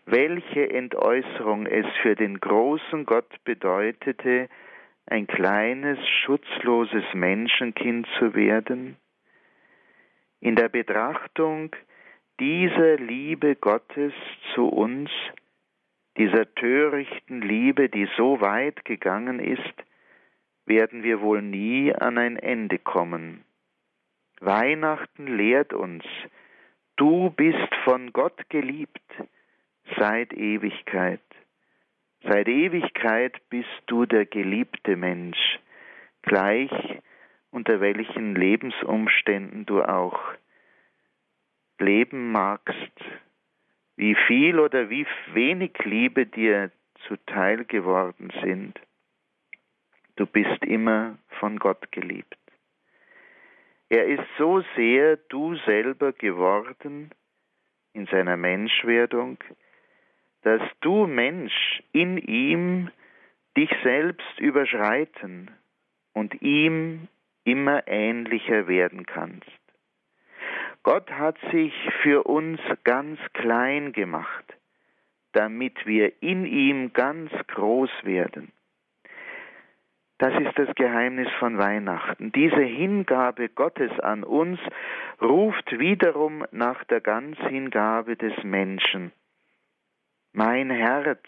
welche 0.05 0.69
Entäußerung 0.69 1.65
es 1.65 1.85
für 2.01 2.15
den 2.15 2.39
großen 2.39 3.05
Gott 3.05 3.43
bedeutete, 3.43 4.49
ein 5.07 5.27
kleines, 5.27 5.97
schutzloses 6.23 7.05
Menschenkind 7.13 8.07
zu 8.19 8.35
werden? 8.35 8.97
In 10.41 10.55
der 10.55 10.69
Betrachtung 10.69 11.75
dieser 12.39 12.97
Liebe 12.97 13.55
Gottes 13.55 14.11
zu 14.55 14.67
uns, 14.67 15.11
dieser 16.17 16.51
törichten 16.55 17.43
Liebe, 17.43 17.89
die 17.89 18.09
so 18.17 18.41
weit 18.41 18.83
gegangen 18.83 19.39
ist, 19.39 19.73
werden 20.65 21.03
wir 21.03 21.21
wohl 21.21 21.43
nie 21.43 21.93
an 21.93 22.17
ein 22.17 22.37
Ende 22.37 22.79
kommen. 22.79 23.45
Weihnachten 24.39 25.27
lehrt 25.27 25.73
uns, 25.73 26.03
du 26.95 27.29
bist 27.29 27.75
von 27.83 28.11
Gott 28.11 28.49
geliebt 28.49 28.99
seit 29.99 30.33
Ewigkeit. 30.33 31.21
Seit 32.23 32.47
Ewigkeit 32.47 33.39
bist 33.49 33.83
du 33.85 34.07
der 34.07 34.25
geliebte 34.25 34.95
Mensch, 34.95 35.59
gleich 36.23 36.71
unter 37.51 37.79
welchen 37.81 38.35
Lebensumständen 38.35 39.65
du 39.65 39.83
auch 39.83 40.19
leben 41.79 42.31
magst, 42.31 42.75
wie 43.95 44.15
viel 44.27 44.59
oder 44.59 44.89
wie 44.89 45.05
wenig 45.33 45.77
Liebe 45.83 46.25
dir 46.25 46.71
zuteil 47.07 47.65
geworden 47.65 48.31
sind. 48.41 48.79
Du 50.15 50.25
bist 50.25 50.63
immer 50.65 51.17
von 51.39 51.59
Gott 51.59 51.91
geliebt. 51.91 52.37
Er 53.89 54.05
ist 54.05 54.23
so 54.37 54.63
sehr 54.75 55.17
du 55.17 55.55
selber 55.65 56.13
geworden 56.13 57.11
in 57.93 58.05
seiner 58.05 58.37
Menschwerdung, 58.37 59.37
dass 60.43 60.61
du 60.79 61.07
Mensch 61.07 61.83
in 61.91 62.17
ihm 62.17 62.89
dich 63.57 63.69
selbst 63.83 64.39
überschreiten 64.39 65.51
und 66.13 66.41
ihm 66.41 67.07
immer 67.43 67.87
ähnlicher 67.87 68.67
werden 68.67 69.05
kannst. 69.05 69.49
Gott 70.83 71.11
hat 71.11 71.37
sich 71.51 71.73
für 72.01 72.23
uns 72.23 72.59
ganz 72.83 73.19
klein 73.33 73.91
gemacht, 73.91 74.45
damit 75.33 75.85
wir 75.85 76.21
in 76.21 76.45
ihm 76.45 76.93
ganz 76.93 77.31
groß 77.47 77.91
werden. 78.03 78.51
Das 80.21 80.39
ist 80.39 80.55
das 80.55 80.73
Geheimnis 80.75 81.29
von 81.39 81.57
Weihnachten. 81.57 82.31
Diese 82.31 82.61
Hingabe 82.61 83.49
Gottes 83.49 83.99
an 84.01 84.23
uns 84.23 84.59
ruft 85.19 85.79
wiederum 85.79 86.45
nach 86.51 86.83
der 86.83 87.01
Ganzhingabe 87.01 88.15
des 88.17 88.43
Menschen. 88.43 89.11
Mein 90.31 90.69
Herz, 90.69 91.23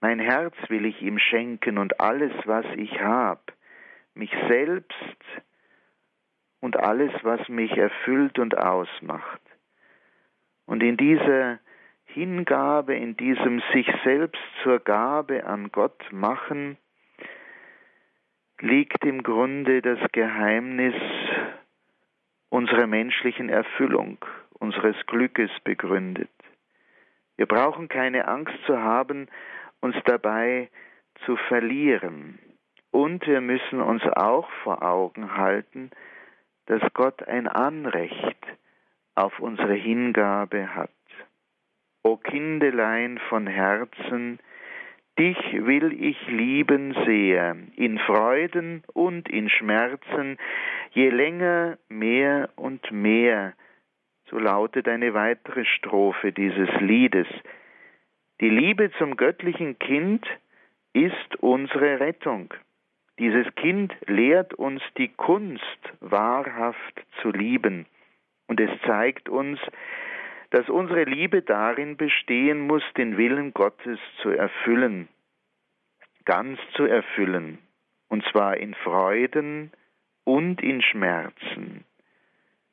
mein 0.00 0.18
Herz 0.18 0.54
will 0.68 0.86
ich 0.86 1.02
ihm 1.02 1.18
schenken 1.18 1.76
und 1.76 2.00
alles, 2.00 2.32
was 2.46 2.64
ich 2.76 2.98
hab, 3.00 3.52
mich 4.16 4.32
selbst 4.48 4.94
und 6.60 6.76
alles, 6.76 7.12
was 7.22 7.48
mich 7.48 7.76
erfüllt 7.76 8.38
und 8.38 8.56
ausmacht. 8.56 9.40
Und 10.64 10.82
in 10.82 10.96
dieser 10.96 11.60
Hingabe, 12.04 12.96
in 12.96 13.16
diesem 13.16 13.62
sich 13.72 13.88
selbst 14.04 14.40
zur 14.62 14.80
Gabe 14.80 15.44
an 15.44 15.70
Gott 15.70 16.02
machen, 16.10 16.76
liegt 18.60 19.04
im 19.04 19.22
Grunde 19.22 19.82
das 19.82 19.98
Geheimnis 20.12 20.94
unserer 22.48 22.86
menschlichen 22.86 23.48
Erfüllung, 23.48 24.18
unseres 24.58 24.96
Glückes 25.06 25.50
begründet. 25.62 26.30
Wir 27.36 27.46
brauchen 27.46 27.88
keine 27.88 28.28
Angst 28.28 28.56
zu 28.64 28.78
haben, 28.78 29.28
uns 29.80 29.96
dabei 30.06 30.70
zu 31.26 31.36
verlieren. 31.48 32.38
Und 32.96 33.26
wir 33.26 33.42
müssen 33.42 33.82
uns 33.82 34.02
auch 34.04 34.48
vor 34.62 34.82
Augen 34.82 35.36
halten, 35.36 35.90
dass 36.64 36.80
Gott 36.94 37.28
ein 37.28 37.46
Anrecht 37.46 38.38
auf 39.14 39.38
unsere 39.38 39.74
Hingabe 39.74 40.74
hat. 40.74 40.88
O 42.02 42.16
Kindelein 42.16 43.18
von 43.28 43.46
Herzen, 43.46 44.38
dich 45.18 45.36
will 45.52 45.92
ich 45.92 46.16
lieben 46.26 46.96
sehr, 47.04 47.54
in 47.76 47.98
Freuden 47.98 48.82
und 48.94 49.28
in 49.28 49.50
Schmerzen, 49.50 50.38
je 50.92 51.10
länger 51.10 51.76
mehr 51.90 52.48
und 52.56 52.90
mehr, 52.90 53.52
so 54.30 54.38
lautet 54.38 54.88
eine 54.88 55.12
weitere 55.12 55.66
Strophe 55.66 56.32
dieses 56.32 56.70
Liedes. 56.80 57.26
Die 58.40 58.48
Liebe 58.48 58.90
zum 58.92 59.18
göttlichen 59.18 59.78
Kind 59.78 60.26
ist 60.94 61.36
unsere 61.40 62.00
Rettung. 62.00 62.54
Dieses 63.18 63.46
Kind 63.54 63.94
lehrt 64.06 64.54
uns 64.54 64.82
die 64.98 65.08
Kunst, 65.08 65.62
wahrhaft 66.00 67.06
zu 67.22 67.30
lieben. 67.30 67.86
Und 68.46 68.60
es 68.60 68.70
zeigt 68.82 69.28
uns, 69.28 69.58
dass 70.50 70.68
unsere 70.68 71.04
Liebe 71.04 71.42
darin 71.42 71.96
bestehen 71.96 72.60
muss, 72.60 72.82
den 72.96 73.16
Willen 73.16 73.52
Gottes 73.52 73.98
zu 74.22 74.30
erfüllen, 74.30 75.08
ganz 76.24 76.58
zu 76.74 76.84
erfüllen, 76.84 77.58
und 78.08 78.24
zwar 78.30 78.56
in 78.56 78.74
Freuden 78.74 79.72
und 80.24 80.62
in 80.62 80.82
Schmerzen, 80.82 81.84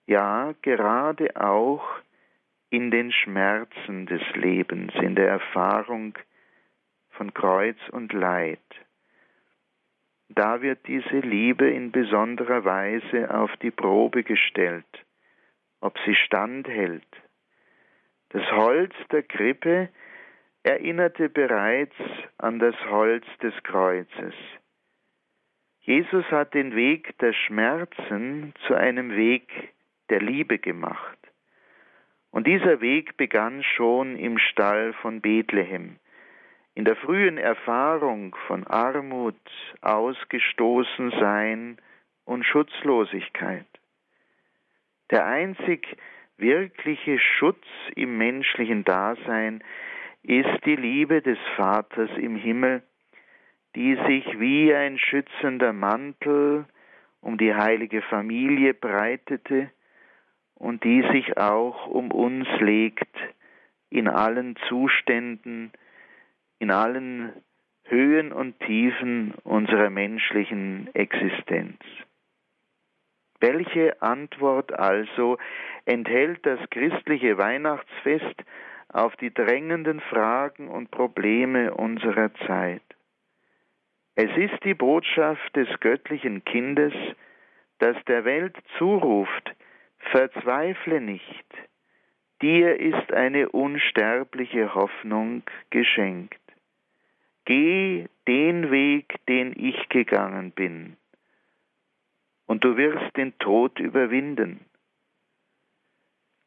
ja 0.05 0.53
gerade 0.61 1.35
auch 1.35 1.83
in 2.69 2.91
den 2.91 3.11
Schmerzen 3.11 4.05
des 4.05 4.21
Lebens, 4.35 4.93
in 4.95 5.15
der 5.15 5.29
Erfahrung 5.29 6.17
von 7.11 7.33
Kreuz 7.33 7.77
und 7.91 8.13
Leid 8.13 8.59
da 10.35 10.61
wird 10.61 10.87
diese 10.87 11.19
Liebe 11.19 11.69
in 11.69 11.91
besonderer 11.91 12.65
Weise 12.65 13.33
auf 13.33 13.55
die 13.57 13.71
Probe 13.71 14.23
gestellt, 14.23 14.85
ob 15.81 15.97
sie 16.05 16.15
standhält. 16.15 17.07
Das 18.29 18.43
Holz 18.51 18.93
der 19.11 19.23
Krippe 19.23 19.89
erinnerte 20.63 21.29
bereits 21.29 21.95
an 22.37 22.59
das 22.59 22.75
Holz 22.89 23.25
des 23.41 23.53
Kreuzes. 23.63 24.33
Jesus 25.81 26.25
hat 26.31 26.53
den 26.53 26.75
Weg 26.75 27.17
der 27.19 27.33
Schmerzen 27.33 28.53
zu 28.65 28.73
einem 28.73 29.15
Weg 29.15 29.73
der 30.09 30.21
Liebe 30.21 30.57
gemacht. 30.57 31.17
Und 32.31 32.47
dieser 32.47 32.81
Weg 32.81 33.17
begann 33.17 33.63
schon 33.63 34.15
im 34.15 34.39
Stall 34.39 34.93
von 34.93 35.21
Bethlehem 35.21 35.97
in 36.75 36.85
der 36.85 36.95
frühen 36.95 37.37
Erfahrung 37.37 38.35
von 38.47 38.65
Armut, 38.65 39.35
Ausgestoßensein 39.81 41.77
und 42.25 42.45
Schutzlosigkeit. 42.45 43.65
Der 45.11 45.25
einzig 45.25 45.85
wirkliche 46.37 47.19
Schutz 47.19 47.65
im 47.95 48.17
menschlichen 48.17 48.83
Dasein 48.83 49.63
ist 50.23 50.65
die 50.65 50.75
Liebe 50.75 51.21
des 51.21 51.37
Vaters 51.55 52.09
im 52.17 52.35
Himmel, 52.35 52.81
die 53.75 53.95
sich 54.07 54.39
wie 54.39 54.73
ein 54.73 54.97
schützender 54.97 55.73
Mantel 55.73 56.65
um 57.21 57.37
die 57.37 57.53
heilige 57.53 58.01
Familie 58.01 58.73
breitete 58.73 59.69
und 60.55 60.83
die 60.83 61.03
sich 61.11 61.37
auch 61.37 61.87
um 61.87 62.11
uns 62.11 62.47
legt 62.59 63.15
in 63.89 64.07
allen 64.07 64.55
Zuständen, 64.67 65.71
in 66.63 66.71
allen 66.71 67.33
Höhen 67.83 68.31
und 68.31 68.57
Tiefen 68.61 69.33
unserer 69.43 69.89
menschlichen 69.89 70.89
Existenz. 70.93 71.77
Welche 73.41 74.01
Antwort 74.01 74.71
also 74.71 75.37
enthält 75.83 76.45
das 76.45 76.61
christliche 76.69 77.37
Weihnachtsfest 77.37 78.45
auf 78.87 79.13
die 79.17 79.33
drängenden 79.33 79.99
Fragen 79.99 80.69
und 80.69 80.89
Probleme 80.89 81.73
unserer 81.73 82.33
Zeit? 82.47 82.81
Es 84.15 84.31
ist 84.37 84.63
die 84.63 84.73
Botschaft 84.73 85.53
des 85.57 85.67
göttlichen 85.81 86.45
Kindes, 86.45 86.93
das 87.79 87.97
der 88.07 88.23
Welt 88.23 88.55
zuruft, 88.77 89.53
verzweifle 90.11 91.01
nicht, 91.01 91.45
dir 92.41 92.79
ist 92.79 93.11
eine 93.11 93.49
unsterbliche 93.49 94.73
Hoffnung 94.75 95.43
geschenkt. 95.69 96.42
Geh 97.45 98.07
den 98.27 98.71
Weg, 98.71 99.15
den 99.27 99.53
ich 99.57 99.89
gegangen 99.89 100.51
bin, 100.51 100.95
und 102.45 102.63
du 102.63 102.77
wirst 102.77 103.17
den 103.17 103.37
Tod 103.39 103.79
überwinden. 103.79 104.65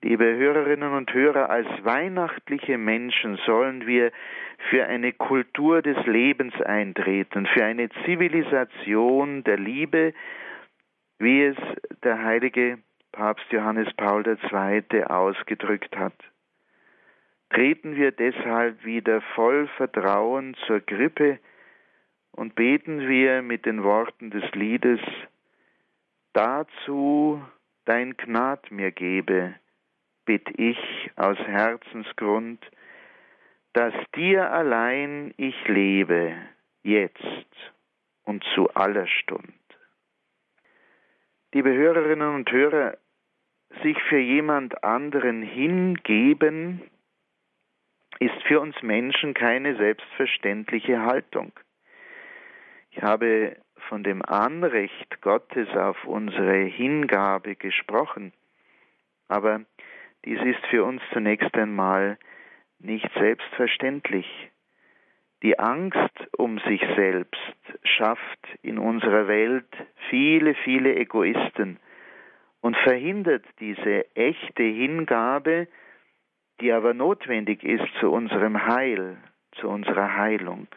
Liebe 0.02 0.24
Hörerinnen 0.24 0.92
und 0.92 1.12
Hörer, 1.12 1.50
als 1.50 1.66
weihnachtliche 1.82 2.78
Menschen 2.78 3.38
sollen 3.44 3.86
wir 3.86 4.12
für 4.70 4.86
eine 4.86 5.12
Kultur 5.12 5.82
des 5.82 5.96
Lebens 6.06 6.54
eintreten, 6.62 7.46
für 7.46 7.64
eine 7.64 7.88
Zivilisation 8.04 9.42
der 9.44 9.58
Liebe, 9.58 10.14
wie 11.18 11.42
es 11.42 11.56
der 12.04 12.22
heilige 12.22 12.78
Papst 13.12 13.50
Johannes 13.50 13.92
Paul 13.94 14.24
II. 14.26 15.04
ausgedrückt 15.04 15.96
hat. 15.96 16.14
Treten 17.50 17.96
wir 17.96 18.12
deshalb 18.12 18.84
wieder 18.84 19.20
voll 19.34 19.68
Vertrauen 19.76 20.54
zur 20.66 20.80
Grippe 20.80 21.38
und 22.32 22.54
beten 22.54 23.08
wir 23.08 23.42
mit 23.42 23.64
den 23.66 23.82
Worten 23.82 24.30
des 24.30 24.44
Liedes, 24.52 25.00
dazu 26.32 27.42
dein 27.84 28.16
Gnad 28.16 28.70
mir 28.70 28.90
gebe, 28.90 29.54
bitt 30.26 30.46
ich 30.58 30.78
aus 31.16 31.38
Herzensgrund, 31.38 32.64
dass 33.72 33.94
dir 34.14 34.50
allein 34.50 35.32
ich 35.36 35.56
lebe, 35.68 36.34
jetzt 36.82 37.22
und 38.24 38.44
zu 38.54 38.68
aller 38.74 39.06
Stund. 39.06 39.52
Liebe 41.54 41.72
Hörerinnen 41.72 42.34
und 42.34 42.50
Hörer, 42.50 42.98
sich 43.82 43.96
für 44.08 44.18
jemand 44.18 44.84
anderen 44.84 45.42
hingeben, 45.42 46.82
ist 48.18 48.42
für 48.46 48.60
uns 48.60 48.80
Menschen 48.82 49.34
keine 49.34 49.76
selbstverständliche 49.76 51.02
Haltung. 51.02 51.52
Ich 52.90 53.02
habe 53.02 53.56
von 53.88 54.02
dem 54.02 54.22
Anrecht 54.22 55.20
Gottes 55.20 55.68
auf 55.76 56.04
unsere 56.04 56.64
Hingabe 56.64 57.56
gesprochen, 57.56 58.32
aber 59.28 59.60
dies 60.24 60.40
ist 60.42 60.64
für 60.66 60.84
uns 60.84 61.02
zunächst 61.12 61.54
einmal 61.54 62.18
nicht 62.78 63.08
selbstverständlich. 63.14 64.26
Die 65.42 65.58
Angst 65.58 66.28
um 66.36 66.58
sich 66.60 66.80
selbst 66.96 67.36
schafft 67.84 68.48
in 68.62 68.78
unserer 68.78 69.28
Welt 69.28 69.68
viele, 70.08 70.54
viele 70.54 70.96
Egoisten 70.96 71.78
und 72.60 72.76
verhindert 72.78 73.44
diese 73.60 74.06
echte 74.16 74.62
Hingabe, 74.62 75.68
die 76.60 76.72
aber 76.72 76.94
notwendig 76.94 77.62
ist 77.62 77.86
zu 78.00 78.10
unserem 78.10 78.66
Heil, 78.66 79.18
zu 79.52 79.68
unserer 79.68 80.16
Heilung. 80.16 80.68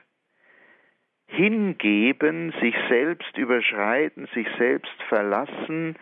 Hingeben, 1.28 2.54
sich 2.60 2.76
selbst 2.90 3.38
überschreiten, 3.38 4.28
sich 4.34 4.48
selbst 4.58 5.04
verlassen, 5.08 5.96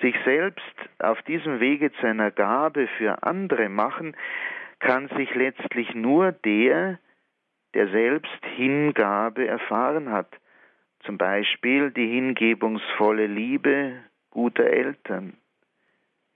sich 0.00 0.14
selbst 0.24 0.74
auf 0.98 1.20
diesem 1.22 1.60
Wege 1.60 1.92
zu 1.92 2.06
einer 2.06 2.30
Gabe 2.30 2.88
für 2.98 3.22
andere 3.22 3.68
machen, 3.68 4.16
kann 4.78 5.08
sich 5.16 5.34
letztlich 5.34 5.94
nur 5.94 6.32
der, 6.32 6.98
der 7.74 7.88
selbst 7.88 8.44
Hingabe 8.56 9.46
erfahren 9.46 10.10
hat, 10.10 10.30
zum 11.00 11.18
Beispiel 11.18 11.90
die 11.90 12.06
hingebungsvolle 12.06 13.26
Liebe 13.26 14.00
guter 14.30 14.64
Eltern. 14.64 15.36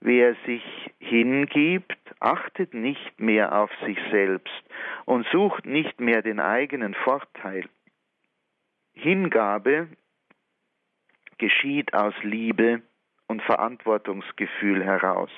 Wer 0.01 0.35
sich 0.45 0.63
hingibt, 0.99 1.97
achtet 2.19 2.73
nicht 2.73 3.19
mehr 3.19 3.57
auf 3.57 3.71
sich 3.85 3.97
selbst 4.11 4.63
und 5.05 5.27
sucht 5.27 5.65
nicht 5.65 5.99
mehr 5.99 6.21
den 6.21 6.39
eigenen 6.39 6.93
Vorteil. 6.93 7.67
Hingabe 8.93 9.87
geschieht 11.37 11.93
aus 11.93 12.13
Liebe 12.21 12.81
und 13.27 13.41
Verantwortungsgefühl 13.41 14.83
heraus. 14.83 15.31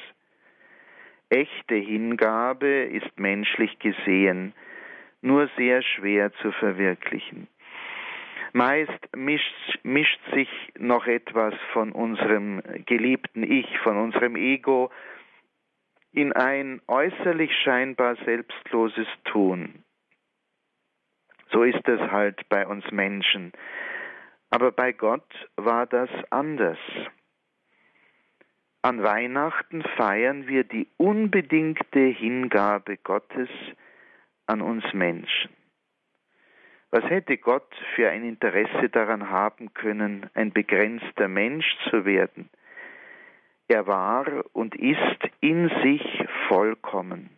Echte 1.29 1.75
Hingabe 1.75 2.83
ist 2.83 3.19
menschlich 3.19 3.79
gesehen 3.79 4.53
nur 5.21 5.49
sehr 5.55 5.81
schwer 5.83 6.33
zu 6.41 6.51
verwirklichen. 6.51 7.47
Meist 8.53 9.15
mischt, 9.15 9.79
mischt, 9.83 10.19
sich 10.33 10.49
noch 10.77 11.07
etwas 11.07 11.53
von 11.73 11.91
unserem 11.91 12.61
geliebten 12.85 13.43
Ich, 13.43 13.77
von 13.79 13.97
unserem 13.97 14.35
Ego 14.35 14.91
in 16.11 16.33
ein 16.33 16.81
äußerlich 16.87 17.51
scheinbar 17.63 18.17
selbstloses 18.25 19.07
Tun. 19.23 19.83
So 21.51 21.63
ist 21.63 21.87
es 21.87 21.99
halt 22.11 22.47
bei 22.49 22.67
uns 22.67 22.89
Menschen. 22.91 23.51
Aber 24.49 24.71
bei 24.71 24.91
Gott 24.91 25.29
war 25.55 25.85
das 25.85 26.09
anders. 26.29 26.79
An 28.81 29.03
Weihnachten 29.03 29.83
feiern 29.95 30.47
wir 30.47 30.63
die 30.63 30.87
unbedingte 30.97 31.99
Hingabe 31.99 32.97
Gottes 32.97 33.49
an 34.47 34.61
uns 34.61 34.83
Menschen. 34.93 35.60
Was 36.91 37.05
hätte 37.05 37.37
Gott 37.37 37.73
für 37.95 38.09
ein 38.09 38.25
Interesse 38.25 38.89
daran 38.89 39.29
haben 39.29 39.73
können, 39.73 40.29
ein 40.33 40.51
begrenzter 40.51 41.29
Mensch 41.29 41.65
zu 41.89 42.03
werden? 42.03 42.49
Er 43.69 43.87
war 43.87 44.43
und 44.51 44.75
ist 44.75 45.19
in 45.39 45.69
sich 45.81 46.03
vollkommen. 46.49 47.29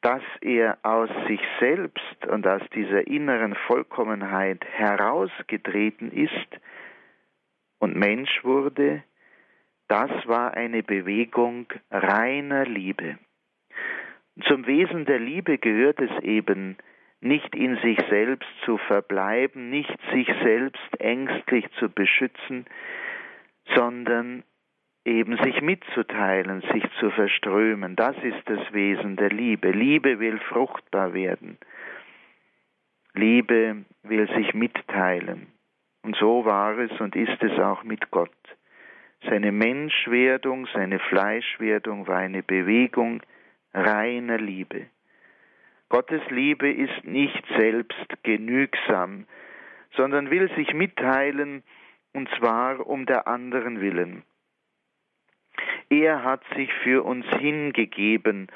Dass 0.00 0.22
er 0.40 0.78
aus 0.84 1.10
sich 1.26 1.40
selbst 1.58 2.26
und 2.30 2.46
aus 2.46 2.62
dieser 2.72 3.04
inneren 3.08 3.56
Vollkommenheit 3.66 4.64
herausgetreten 4.64 6.12
ist 6.12 6.60
und 7.80 7.96
Mensch 7.96 8.44
wurde, 8.44 9.02
das 9.88 10.10
war 10.28 10.54
eine 10.54 10.84
Bewegung 10.84 11.66
reiner 11.90 12.64
Liebe. 12.64 13.18
Zum 14.46 14.68
Wesen 14.68 15.04
der 15.04 15.18
Liebe 15.18 15.58
gehört 15.58 16.00
es 16.00 16.22
eben, 16.22 16.76
nicht 17.20 17.54
in 17.54 17.76
sich 17.78 17.98
selbst 18.08 18.48
zu 18.64 18.78
verbleiben, 18.78 19.70
nicht 19.70 19.98
sich 20.12 20.28
selbst 20.42 21.00
ängstlich 21.00 21.66
zu 21.78 21.88
beschützen, 21.88 22.66
sondern 23.74 24.44
eben 25.04 25.36
sich 25.42 25.60
mitzuteilen, 25.60 26.62
sich 26.72 26.84
zu 27.00 27.10
verströmen. 27.10 27.96
Das 27.96 28.16
ist 28.22 28.42
das 28.46 28.72
Wesen 28.72 29.16
der 29.16 29.30
Liebe. 29.30 29.70
Liebe 29.70 30.20
will 30.20 30.38
fruchtbar 30.38 31.14
werden. 31.14 31.58
Liebe 33.14 33.84
will 34.02 34.28
sich 34.34 34.54
mitteilen. 34.54 35.48
Und 36.02 36.16
so 36.16 36.44
war 36.44 36.78
es 36.78 36.92
und 37.00 37.16
ist 37.16 37.42
es 37.42 37.58
auch 37.58 37.82
mit 37.82 38.10
Gott. 38.10 38.30
Seine 39.28 39.50
Menschwerdung, 39.50 40.68
seine 40.72 41.00
Fleischwerdung 41.00 42.06
war 42.06 42.18
eine 42.18 42.42
Bewegung 42.42 43.20
reiner 43.74 44.38
Liebe. 44.38 44.86
Gottes 45.88 46.22
Liebe 46.28 46.70
ist 46.70 47.04
nicht 47.04 47.42
selbst 47.56 48.06
genügsam, 48.22 49.26
sondern 49.96 50.30
will 50.30 50.50
sich 50.54 50.74
mitteilen, 50.74 51.62
und 52.12 52.28
zwar 52.38 52.86
um 52.86 53.06
der 53.06 53.26
anderen 53.26 53.80
willen. 53.80 54.22
Er 55.88 56.22
hat 56.22 56.42
sich 56.54 56.72
für 56.82 57.04
uns 57.04 57.26
hingegeben, 57.38 58.48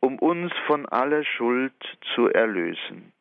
um 0.00 0.18
uns 0.18 0.52
von 0.66 0.86
aller 0.86 1.24
Schuld 1.24 1.74
zu 2.14 2.28
erlösen. 2.28 3.12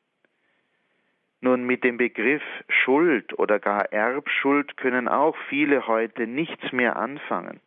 Nun 1.40 1.66
mit 1.66 1.84
dem 1.84 1.98
Begriff 1.98 2.44
Schuld 2.70 3.38
oder 3.38 3.60
gar 3.60 3.92
Erbschuld 3.94 4.78
können 4.78 5.08
auch 5.08 5.38
viele 5.48 5.88
heute 5.88 6.28
nichts 6.28 6.72
mehr 6.72 6.98
anfangen. 6.98 7.62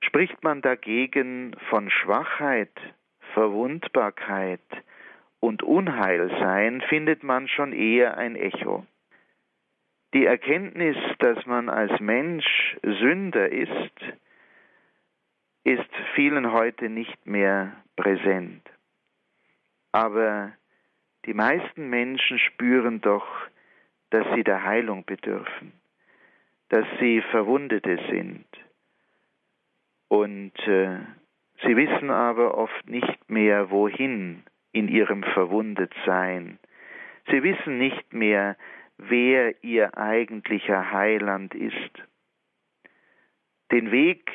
Spricht 0.00 0.42
man 0.44 0.62
dagegen 0.62 1.56
von 1.70 1.90
Schwachheit, 1.90 2.72
Verwundbarkeit 3.38 4.68
und 5.38 5.62
Unheilsein, 5.62 6.80
findet 6.88 7.22
man 7.22 7.46
schon 7.46 7.72
eher 7.72 8.18
ein 8.18 8.34
Echo. 8.34 8.84
Die 10.12 10.24
Erkenntnis, 10.24 10.96
dass 11.20 11.46
man 11.46 11.68
als 11.68 12.00
Mensch 12.00 12.76
Sünder 12.82 13.48
ist, 13.48 13.94
ist 15.62 15.88
vielen 16.16 16.50
heute 16.50 16.88
nicht 16.88 17.26
mehr 17.26 17.76
präsent. 17.94 18.68
Aber 19.92 20.52
die 21.24 21.34
meisten 21.34 21.88
Menschen 21.88 22.40
spüren 22.40 23.00
doch, 23.00 23.28
dass 24.10 24.26
sie 24.34 24.42
der 24.42 24.64
Heilung 24.64 25.04
bedürfen, 25.04 25.72
dass 26.70 26.86
sie 26.98 27.22
Verwundete 27.30 28.00
sind. 28.10 28.46
Und 30.08 30.58
äh, 30.66 30.98
sie 31.62 31.76
wissen 31.76 32.10
aber 32.10 32.56
oft 32.56 32.88
nicht 32.88 33.30
mehr, 33.30 33.70
wohin 33.70 34.42
in 34.72 34.88
ihrem 34.88 35.22
Verwundetsein. 35.22 36.58
Sie 37.30 37.42
wissen 37.42 37.78
nicht 37.78 38.12
mehr, 38.12 38.56
wer 38.96 39.62
ihr 39.62 39.96
eigentlicher 39.96 40.92
Heiland 40.92 41.54
ist. 41.54 42.02
Den 43.70 43.90
Weg 43.90 44.30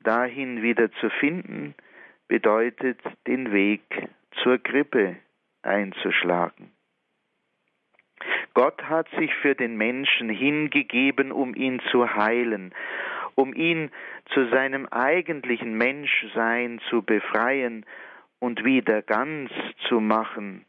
dahin 0.00 0.62
wieder 0.62 0.90
zu 0.92 1.10
finden, 1.10 1.74
bedeutet 2.28 3.00
den 3.26 3.52
Weg 3.52 4.08
zur 4.42 4.58
Krippe 4.58 5.16
einzuschlagen. 5.62 6.70
Gott 8.54 8.82
hat 8.84 9.08
sich 9.18 9.34
für 9.34 9.54
den 9.54 9.76
Menschen 9.76 10.30
hingegeben, 10.30 11.30
um 11.30 11.54
ihn 11.54 11.80
zu 11.90 12.14
heilen, 12.14 12.74
um 13.36 13.54
ihn 13.54 13.90
zu 14.32 14.48
seinem 14.48 14.86
eigentlichen 14.86 15.78
Menschsein 15.78 16.80
zu 16.90 17.02
befreien 17.02 17.86
und 18.40 18.64
wieder 18.64 19.02
ganz 19.02 19.52
zu 19.88 20.00
machen, 20.00 20.64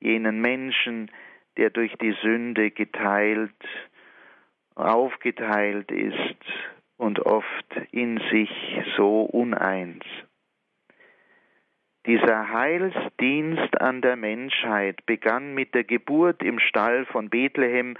jenen 0.00 0.40
Menschen, 0.40 1.10
der 1.56 1.70
durch 1.70 1.92
die 2.00 2.16
Sünde 2.22 2.70
geteilt, 2.70 3.52
aufgeteilt 4.74 5.90
ist 5.90 6.44
und 6.96 7.20
oft 7.20 7.76
in 7.92 8.18
sich 8.30 8.50
so 8.96 9.22
uneins. 9.22 10.04
Dieser 12.06 12.50
Heilsdienst 12.50 13.78
an 13.78 14.00
der 14.00 14.16
Menschheit 14.16 15.04
begann 15.04 15.54
mit 15.54 15.74
der 15.74 15.84
Geburt 15.84 16.42
im 16.42 16.58
Stall 16.58 17.04
von 17.04 17.28
Bethlehem 17.28 17.96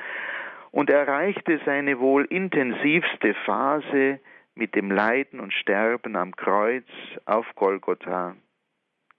und 0.71 0.91
erreichte 0.91 1.61
seine 1.65 1.99
wohl 1.99 2.25
intensivste 2.25 3.35
Phase 3.45 4.21
mit 4.55 4.75
dem 4.75 4.91
Leiden 4.91 5.41
und 5.41 5.53
Sterben 5.53 6.17
am 6.17 6.35
Kreuz 6.37 6.87
auf 7.25 7.47
Golgotha. 7.55 8.37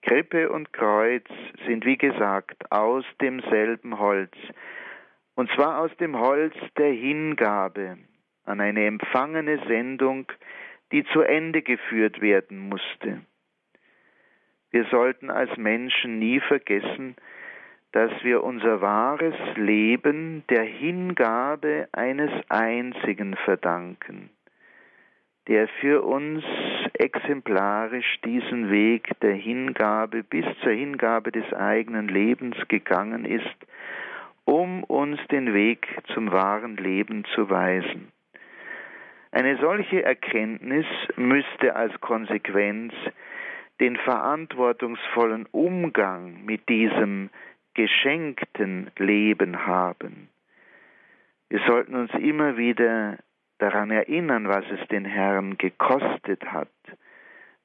Krippe 0.02 0.50
und 0.50 0.74
Kreuz 0.74 1.26
sind 1.66 1.86
wie 1.86 1.98
gesagt 1.98 2.72
aus 2.72 3.06
demselben 3.22 4.00
Holz, 4.00 4.34
und 5.36 5.50
zwar 5.52 5.80
aus 5.80 5.96
dem 5.98 6.20
Holz 6.20 6.56
der 6.78 6.92
Hingabe 6.92 7.98
an 8.44 8.60
eine 8.60 8.86
empfangene 8.86 9.60
Sendung, 9.68 10.26
die 10.92 11.06
zu 11.06 11.22
Ende 11.22 11.62
geführt 11.62 12.22
werden 12.22 12.58
musste. 12.70 13.22
Wir 14.72 14.86
sollten 14.86 15.30
als 15.30 15.56
Menschen 15.58 16.20
nie 16.20 16.40
vergessen, 16.40 17.16
dass 17.91 18.12
wir 18.23 18.43
unser 18.43 18.82
wahres 18.82 19.36
Leben 19.56 20.43
der 20.49 20.63
Hingabe 20.63 21.89
eines 21.91 22.32
Einzigen 22.49 23.36
verdanken, 23.36 24.30
der 25.47 25.67
für 25.80 26.04
uns 26.04 26.43
exemplarisch 26.93 28.19
diesen 28.23 28.71
Weg 28.71 29.10
der 29.21 29.34
Hingabe 29.34 30.23
bis 30.23 30.45
zur 30.62 30.71
Hingabe 30.71 31.32
des 31.32 31.51
eigenen 31.54 32.08
Lebens 32.08 32.56
gegangen 32.69 33.25
ist, 33.25 33.58
um 34.45 34.84
uns 34.86 35.19
den 35.30 35.54
Weg 35.54 35.88
zum 36.13 36.32
wahren 36.32 36.77
Leben 36.77 37.25
zu 37.36 37.49
weisen. 37.49 38.12
Eine 39.32 39.58
solche 39.58 40.04
Erkenntnis 40.04 40.86
müsste 41.15 41.75
als 41.75 41.99
Konsequenz 42.01 42.93
den 43.80 43.95
verantwortungsvollen 43.97 45.47
Umgang 45.51 46.45
mit 46.45 46.67
diesem 46.69 47.30
geschenkten 47.82 48.91
Leben 49.00 49.65
haben. 49.65 50.30
Wir 51.50 51.62
sollten 51.65 51.96
uns 51.96 52.12
immer 52.13 52.56
wieder 52.56 53.17
daran 53.58 53.89
erinnern, 53.89 54.48
was 54.48 54.63
es 54.70 54.88
den 54.89 55.04
Herrn 55.04 55.58
gekostet 55.58 56.46
hat, 56.46 56.70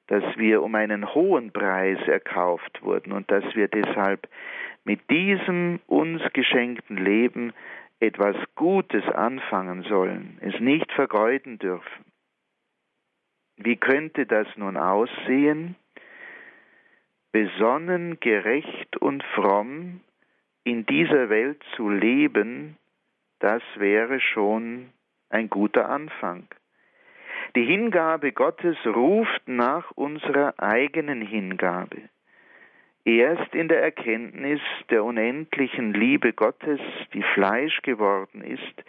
dass 0.07 0.23
wir 0.37 0.63
um 0.63 0.73
einen 0.73 1.13
hohen 1.13 1.51
Preis 1.51 1.99
erkauft 2.07 2.81
wurden 2.81 3.11
und 3.11 3.29
dass 3.29 3.43
wir 3.53 3.67
deshalb 3.67 4.27
mit 4.85 5.07
diesem 5.11 5.81
uns 5.85 6.23
geschenkten 6.33 6.97
Leben 6.97 7.53
etwas 7.99 8.35
Gutes 8.55 9.07
anfangen 9.09 9.83
sollen, 9.83 10.39
es 10.41 10.59
nicht 10.59 10.91
vergeuden 10.93 11.59
dürfen. 11.59 12.05
Wie 13.57 13.75
könnte 13.75 14.25
das 14.25 14.47
nun 14.55 14.77
aussehen? 14.77 15.75
besonnen, 17.31 18.19
gerecht 18.19 18.97
und 18.97 19.23
fromm 19.35 20.01
in 20.67 20.85
dieser 20.85 21.29
Welt 21.29 21.63
zu 21.77 21.89
leben, 21.89 22.75
das 23.39 23.61
wäre 23.77 24.19
schon 24.19 24.89
ein 25.29 25.49
guter 25.49 25.87
Anfang. 25.87 26.45
Die 27.55 27.63
Hingabe 27.63 28.33
Gottes 28.33 28.75
ruft 28.85 29.47
nach 29.47 29.91
unserer 29.91 30.55
eigenen 30.57 31.21
Hingabe. 31.21 32.09
Erst 33.05 33.55
in 33.55 33.69
der 33.69 33.81
Erkenntnis 33.81 34.59
der 34.89 35.05
unendlichen 35.05 35.93
Liebe 35.93 36.33
Gottes, 36.33 36.81
die 37.13 37.23
Fleisch 37.33 37.81
geworden 37.83 38.41
ist, 38.41 38.83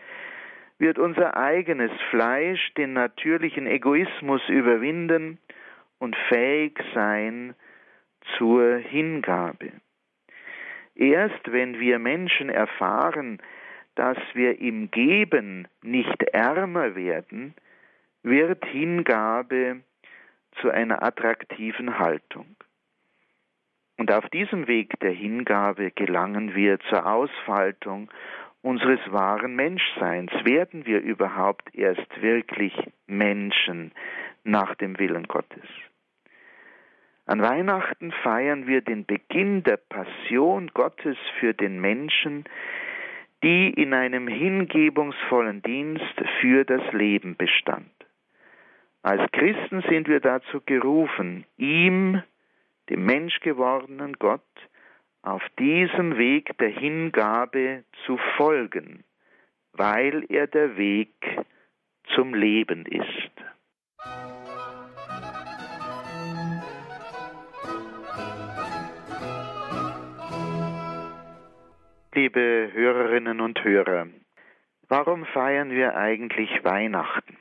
wird 0.79 0.99
unser 0.99 1.37
eigenes 1.37 1.93
Fleisch 2.11 2.75
den 2.75 2.93
natürlichen 2.93 3.69
Egoismus 3.69 4.43
überwinden 4.49 5.39
und 6.01 6.17
fähig 6.29 6.77
sein, 6.93 7.55
zur 8.37 8.79
Hingabe. 8.79 9.71
Erst 10.99 11.53
wenn 11.53 11.79
wir 11.79 12.01
Menschen 12.01 12.51
erfahren, 12.51 13.41
dass 13.95 14.19
wir 14.35 14.61
im 14.61 14.91
Geben 14.91 15.69
nicht 15.81 16.23
ärmer 16.33 16.97
werden, 16.97 17.55
wird 18.25 18.65
Hingabe 18.65 19.81
zu 20.61 20.71
einer 20.71 21.03
attraktiven 21.05 22.01
Haltung. 22.01 22.57
Und 23.97 24.13
auf 24.13 24.29
diesem 24.31 24.67
Weg 24.67 24.99
der 24.99 25.13
Hingabe 25.13 25.93
gelangen 25.93 26.57
wir 26.57 26.81
zur 26.91 27.07
Ausfaltung 27.07 28.11
unseres 28.63 29.01
wahren 29.13 29.55
Menschseins. 29.55 30.33
Werden 30.45 30.85
wir 30.85 31.01
überhaupt 31.01 31.73
erst 31.77 32.21
wirklich 32.21 32.75
Menschen 33.07 33.93
nach 34.43 34.75
dem 34.75 34.99
Willen 34.99 35.29
Gottes? 35.29 35.69
An 37.29 37.43
Weihnachten 37.43 38.11
feiern 38.23 38.67
wir 38.67 38.81
den 38.81 39.05
Beginn 39.05 39.63
der 39.63 39.77
Passion 39.77 40.71
Gottes 40.73 41.19
für 41.39 41.53
den 41.53 41.79
Menschen, 41.79 42.45
die 43.43 43.69
in 43.69 43.93
einem 43.93 44.27
hingebungsvollen 44.29 45.61
Dienst 45.61 46.15
für 46.41 46.65
das 46.65 46.81
Leben 46.95 47.37
bestand. 47.37 47.91
Als 49.03 49.31
Christen 49.33 49.83
sind 49.91 50.09
wir 50.09 50.21
dazu 50.21 50.63
gerufen, 50.65 51.45
ihm, 51.59 52.23
dem 52.89 53.05
menschgewordenen 53.05 54.15
Gott, 54.15 54.41
auf 55.21 55.43
diesem 55.59 56.17
Weg 56.17 56.57
der 56.57 56.71
Hingabe 56.71 57.85
zu 58.07 58.17
folgen, 58.39 59.05
weil 59.75 60.25
er 60.31 60.47
der 60.47 60.79
Weg 60.79 61.13
zum 62.15 62.33
Leben 62.33 62.87
ist. 62.87 63.31
Liebe 72.15 72.71
Hörerinnen 72.73 73.41
und 73.41 73.63
Hörer, 73.63 74.09
warum 74.89 75.25
feiern 75.27 75.71
wir 75.71 75.97
eigentlich 75.97 76.51
Weihnachten? 76.65 77.37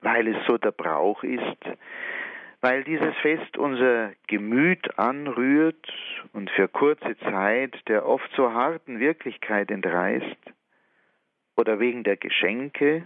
Weil 0.00 0.28
es 0.28 0.46
so 0.46 0.58
der 0.58 0.72
Brauch 0.72 1.22
ist, 1.22 1.58
weil 2.60 2.84
dieses 2.84 3.14
Fest 3.22 3.58
unser 3.58 4.12
Gemüt 4.26 4.98
anrührt 4.98 5.92
und 6.32 6.50
für 6.50 6.68
kurze 6.68 7.16
Zeit 7.18 7.76
der 7.88 8.06
oft 8.06 8.30
so 8.36 8.52
harten 8.52 9.00
Wirklichkeit 9.00 9.70
entreißt, 9.70 10.52
oder 11.56 11.80
wegen 11.80 12.02
der 12.02 12.16
Geschenke. 12.16 13.04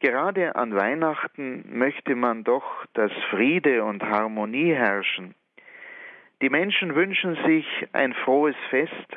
Gerade 0.00 0.56
an 0.56 0.74
Weihnachten 0.74 1.64
möchte 1.78 2.14
man 2.14 2.44
doch, 2.44 2.84
dass 2.94 3.12
Friede 3.30 3.84
und 3.84 4.02
Harmonie 4.02 4.74
herrschen. 4.74 5.34
Die 6.42 6.50
Menschen 6.50 6.94
wünschen 6.94 7.36
sich 7.46 7.66
ein 7.92 8.12
frohes 8.12 8.56
Fest, 8.68 9.15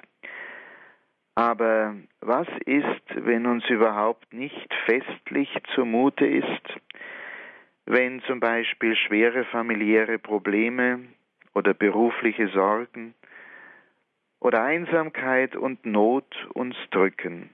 aber 1.39 1.95
was 2.19 2.49
ist, 2.65 3.05
wenn 3.15 3.45
uns 3.45 3.63
überhaupt 3.69 4.33
nicht 4.33 4.73
festlich 4.85 5.49
zumute 5.73 6.27
ist, 6.27 6.81
wenn 7.85 8.21
zum 8.23 8.41
Beispiel 8.41 8.93
schwere 8.97 9.45
familiäre 9.45 10.19
Probleme 10.19 10.99
oder 11.53 11.73
berufliche 11.73 12.49
Sorgen 12.49 13.13
oder 14.41 14.63
Einsamkeit 14.63 15.55
und 15.55 15.85
Not 15.85 16.25
uns 16.55 16.75
drücken? 16.91 17.51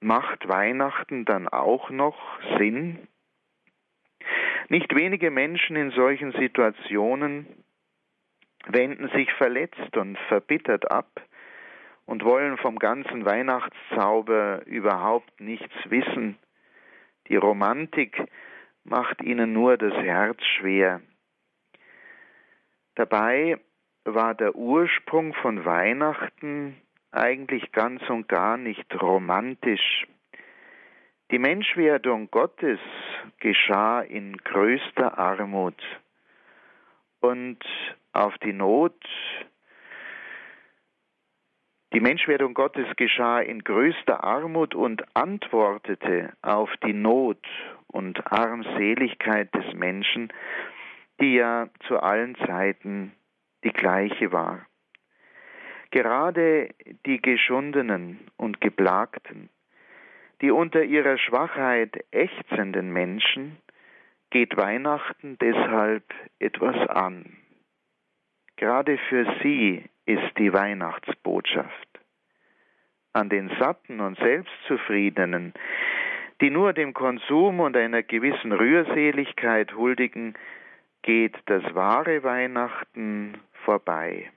Macht 0.00 0.46
Weihnachten 0.46 1.24
dann 1.24 1.48
auch 1.48 1.88
noch 1.88 2.18
Sinn? 2.58 3.08
Nicht 4.68 4.94
wenige 4.94 5.30
Menschen 5.30 5.76
in 5.76 5.92
solchen 5.92 6.32
Situationen 6.32 7.46
wenden 8.66 9.08
sich 9.16 9.32
verletzt 9.32 9.96
und 9.96 10.18
verbittert 10.28 10.90
ab, 10.90 11.23
und 12.06 12.24
wollen 12.24 12.58
vom 12.58 12.78
ganzen 12.78 13.24
Weihnachtszauber 13.24 14.66
überhaupt 14.66 15.40
nichts 15.40 15.74
wissen. 15.86 16.38
Die 17.28 17.36
Romantik 17.36 18.22
macht 18.84 19.22
ihnen 19.22 19.52
nur 19.52 19.76
das 19.78 19.94
Herz 19.94 20.42
schwer. 20.58 21.00
Dabei 22.94 23.58
war 24.04 24.34
der 24.34 24.54
Ursprung 24.54 25.34
von 25.34 25.64
Weihnachten 25.64 26.76
eigentlich 27.10 27.72
ganz 27.72 28.02
und 28.08 28.28
gar 28.28 28.56
nicht 28.56 29.00
romantisch. 29.00 30.06
Die 31.30 31.38
Menschwerdung 31.38 32.30
Gottes 32.30 32.78
geschah 33.40 34.00
in 34.02 34.36
größter 34.36 35.16
Armut. 35.18 35.80
Und 37.20 37.64
auf 38.12 38.36
die 38.38 38.52
Not, 38.52 39.02
die 41.94 42.00
Menschwerdung 42.00 42.54
Gottes 42.54 42.88
geschah 42.96 43.38
in 43.38 43.62
größter 43.62 44.24
Armut 44.24 44.74
und 44.74 45.04
antwortete 45.14 46.32
auf 46.42 46.68
die 46.84 46.92
Not 46.92 47.38
und 47.86 48.32
Armseligkeit 48.32 49.54
des 49.54 49.72
Menschen, 49.74 50.32
die 51.20 51.34
ja 51.34 51.68
zu 51.86 52.00
allen 52.00 52.34
Zeiten 52.46 53.12
die 53.62 53.72
gleiche 53.72 54.32
war. 54.32 54.66
Gerade 55.92 56.70
die 57.06 57.22
Geschundenen 57.22 58.18
und 58.36 58.60
Geplagten, 58.60 59.48
die 60.40 60.50
unter 60.50 60.82
ihrer 60.82 61.16
Schwachheit 61.16 62.04
ächzenden 62.10 62.92
Menschen, 62.92 63.58
geht 64.30 64.56
Weihnachten 64.56 65.38
deshalb 65.40 66.02
etwas 66.40 66.88
an. 66.88 67.36
Gerade 68.64 68.96
für 69.10 69.26
sie 69.42 69.84
ist 70.06 70.38
die 70.38 70.50
Weihnachtsbotschaft. 70.50 72.00
An 73.12 73.28
den 73.28 73.50
Satten 73.60 74.00
und 74.00 74.16
Selbstzufriedenen, 74.16 75.52
die 76.40 76.48
nur 76.48 76.72
dem 76.72 76.94
Konsum 76.94 77.60
und 77.60 77.76
einer 77.76 78.02
gewissen 78.02 78.52
Rührseligkeit 78.52 79.74
huldigen, 79.74 80.32
geht 81.02 81.36
das 81.44 81.62
wahre 81.74 82.22
Weihnachten 82.24 83.36
vorbei. 83.66 84.30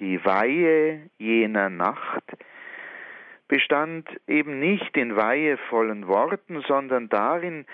Die 0.00 0.24
Weihe 0.24 1.10
jener 1.16 1.70
Nacht 1.70 2.24
bestand 3.46 4.08
eben 4.26 4.58
nicht 4.58 4.96
in 4.96 5.14
weihevollen 5.14 6.08
Worten, 6.08 6.64
sondern 6.66 7.08
darin, 7.08 7.66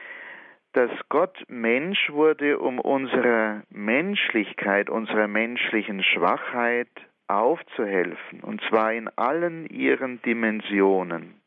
dass 0.74 0.90
Gott 1.08 1.38
Mensch 1.48 2.10
wurde, 2.10 2.58
um 2.58 2.78
unserer 2.78 3.62
Menschlichkeit, 3.70 4.90
unserer 4.90 5.28
menschlichen 5.28 6.02
Schwachheit 6.02 6.88
aufzuhelfen, 7.28 8.40
und 8.40 8.60
zwar 8.68 8.92
in 8.92 9.08
allen 9.16 9.66
ihren 9.66 10.20
Dimensionen. 10.22 11.40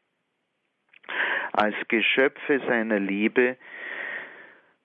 Als 1.52 1.76
Geschöpfe 1.90 2.62
seiner 2.68 3.00
Liebe 3.00 3.58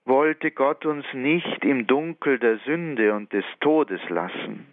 wollte 0.04 0.50
Gott 0.50 0.84
uns 0.86 1.06
nicht 1.12 1.64
im 1.64 1.86
Dunkel 1.86 2.38
der 2.38 2.58
Sünde 2.58 3.14
und 3.14 3.32
des 3.32 3.44
Todes 3.60 4.00
lassen. 4.08 4.66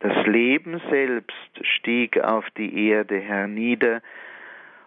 Das 0.00 0.26
Leben 0.26 0.80
selbst 0.90 1.60
stieg 1.62 2.18
auf 2.18 2.44
die 2.56 2.88
Erde 2.88 3.20
hernieder 3.20 4.02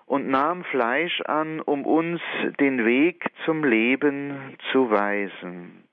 und 0.05 0.27
nahm 0.27 0.63
Fleisch 0.65 1.21
an, 1.21 1.59
um 1.59 1.85
uns 1.85 2.21
den 2.59 2.85
Weg 2.85 3.25
zum 3.45 3.63
Leben 3.63 4.55
zu 4.71 4.91
weisen. 4.91 5.83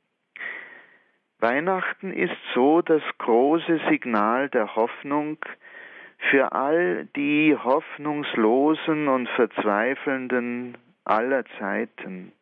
Weihnachten 1.38 2.12
ist 2.12 2.37
so 2.55 2.83
das 2.83 3.03
große 3.18 3.81
Signal 3.88 4.48
der 4.48 4.77
Hoffnung 4.77 5.38
für 6.31 6.53
all 6.53 7.07
die 7.16 7.57
Hoffnungslosen 7.57 9.09
und 9.09 9.29
Verzweifelnden 9.31 10.79
aller 11.05 11.44
Zeiten. 11.59 12.33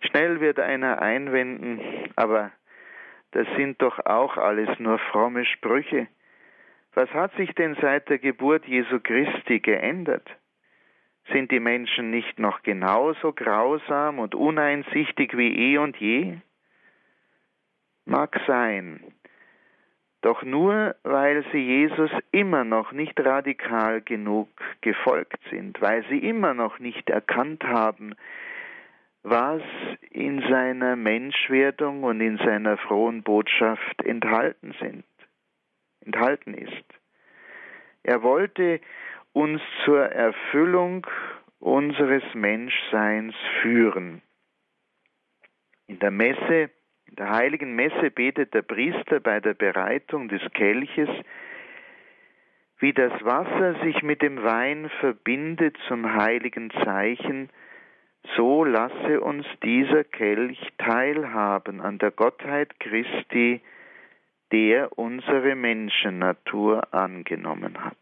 Schnell 0.00 0.40
wird 0.40 0.60
einer 0.60 1.02
einwenden, 1.02 1.80
aber 2.14 2.52
das 3.32 3.48
sind 3.56 3.82
doch 3.82 3.98
auch 4.06 4.36
alles 4.36 4.78
nur 4.78 4.98
fromme 4.98 5.44
Sprüche. 5.44 6.06
Was 6.94 7.10
hat 7.10 7.34
sich 7.36 7.52
denn 7.54 7.76
seit 7.80 8.08
der 8.08 8.18
Geburt 8.18 8.66
Jesu 8.66 9.00
Christi 9.00 9.60
geändert? 9.60 10.28
Sind 11.32 11.50
die 11.50 11.60
Menschen 11.60 12.10
nicht 12.10 12.38
noch 12.38 12.62
genauso 12.62 13.32
grausam 13.32 14.18
und 14.18 14.34
uneinsichtig 14.34 15.36
wie 15.36 15.72
eh 15.72 15.78
und 15.78 15.96
je? 15.96 16.36
Mag 18.04 18.38
sein, 18.46 19.00
doch 20.24 20.42
nur 20.42 20.94
weil 21.02 21.44
sie 21.52 21.58
Jesus 21.58 22.10
immer 22.30 22.64
noch 22.64 22.92
nicht 22.92 23.18
radikal 23.20 24.00
genug 24.00 24.48
gefolgt 24.80 25.38
sind, 25.50 25.80
weil 25.82 26.02
sie 26.08 26.18
immer 26.18 26.54
noch 26.54 26.78
nicht 26.78 27.10
erkannt 27.10 27.62
haben, 27.64 28.14
was 29.22 29.60
in 30.10 30.40
seiner 30.48 30.96
Menschwerdung 30.96 32.04
und 32.04 32.22
in 32.22 32.38
seiner 32.38 32.78
frohen 32.78 33.22
Botschaft 33.22 34.02
enthalten 34.02 34.74
sind, 34.80 35.04
enthalten 36.04 36.54
ist. 36.54 36.84
Er 38.02 38.22
wollte 38.22 38.80
uns 39.32 39.60
zur 39.84 40.04
Erfüllung 40.06 41.06
unseres 41.58 42.22
Menschseins 42.34 43.34
führen. 43.62 44.22
In 45.86 45.98
der 45.98 46.10
Messe, 46.10 46.70
in 47.06 47.16
der 47.16 47.30
heiligen 47.30 47.74
Messe 47.74 48.10
betet 48.10 48.54
der 48.54 48.62
Priester 48.62 49.20
bei 49.20 49.40
der 49.40 49.54
Bereitung 49.54 50.28
des 50.28 50.42
Kelches, 50.52 51.08
wie 52.78 52.92
das 52.92 53.12
Wasser 53.24 53.82
sich 53.82 54.02
mit 54.02 54.20
dem 54.22 54.42
Wein 54.42 54.90
verbindet 55.00 55.76
zum 55.88 56.14
heiligen 56.14 56.70
Zeichen, 56.70 57.48
so 58.36 58.64
lasse 58.64 59.20
uns 59.20 59.46
dieser 59.62 60.04
Kelch 60.04 60.58
teilhaben 60.78 61.80
an 61.80 61.98
der 61.98 62.10
Gottheit 62.10 62.78
Christi, 62.80 63.62
der 64.54 64.96
unsere 64.96 65.56
Menschennatur 65.56 66.94
angenommen 66.94 67.84
hat. 67.84 67.96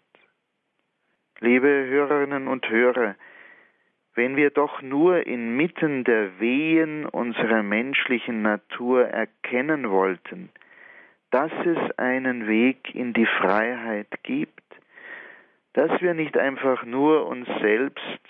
Liebe 1.41 1.67
Hörerinnen 1.67 2.47
und 2.47 2.69
Hörer, 2.69 3.15
wenn 4.15 4.37
wir 4.37 4.51
doch 4.51 4.83
nur 4.83 5.27
inmitten 5.27 6.05
der 6.05 6.39
Wehen 6.41 7.07
unserer 7.07 7.63
menschlichen 7.63 8.43
Natur 8.43 9.07
erkennen 9.07 9.89
wollten, 9.89 10.51
dass 11.31 11.51
es 11.65 11.99
einen 11.99 12.47
Weg 12.47 12.95
in 12.95 13.15
die 13.15 13.25
Freiheit 13.41 14.23
gibt, 14.23 14.61
dass 15.73 16.03
wir 16.03 16.13
nicht 16.13 16.37
einfach 16.37 16.85
nur 16.85 17.27
uns 17.29 17.49
selbst 17.63 18.29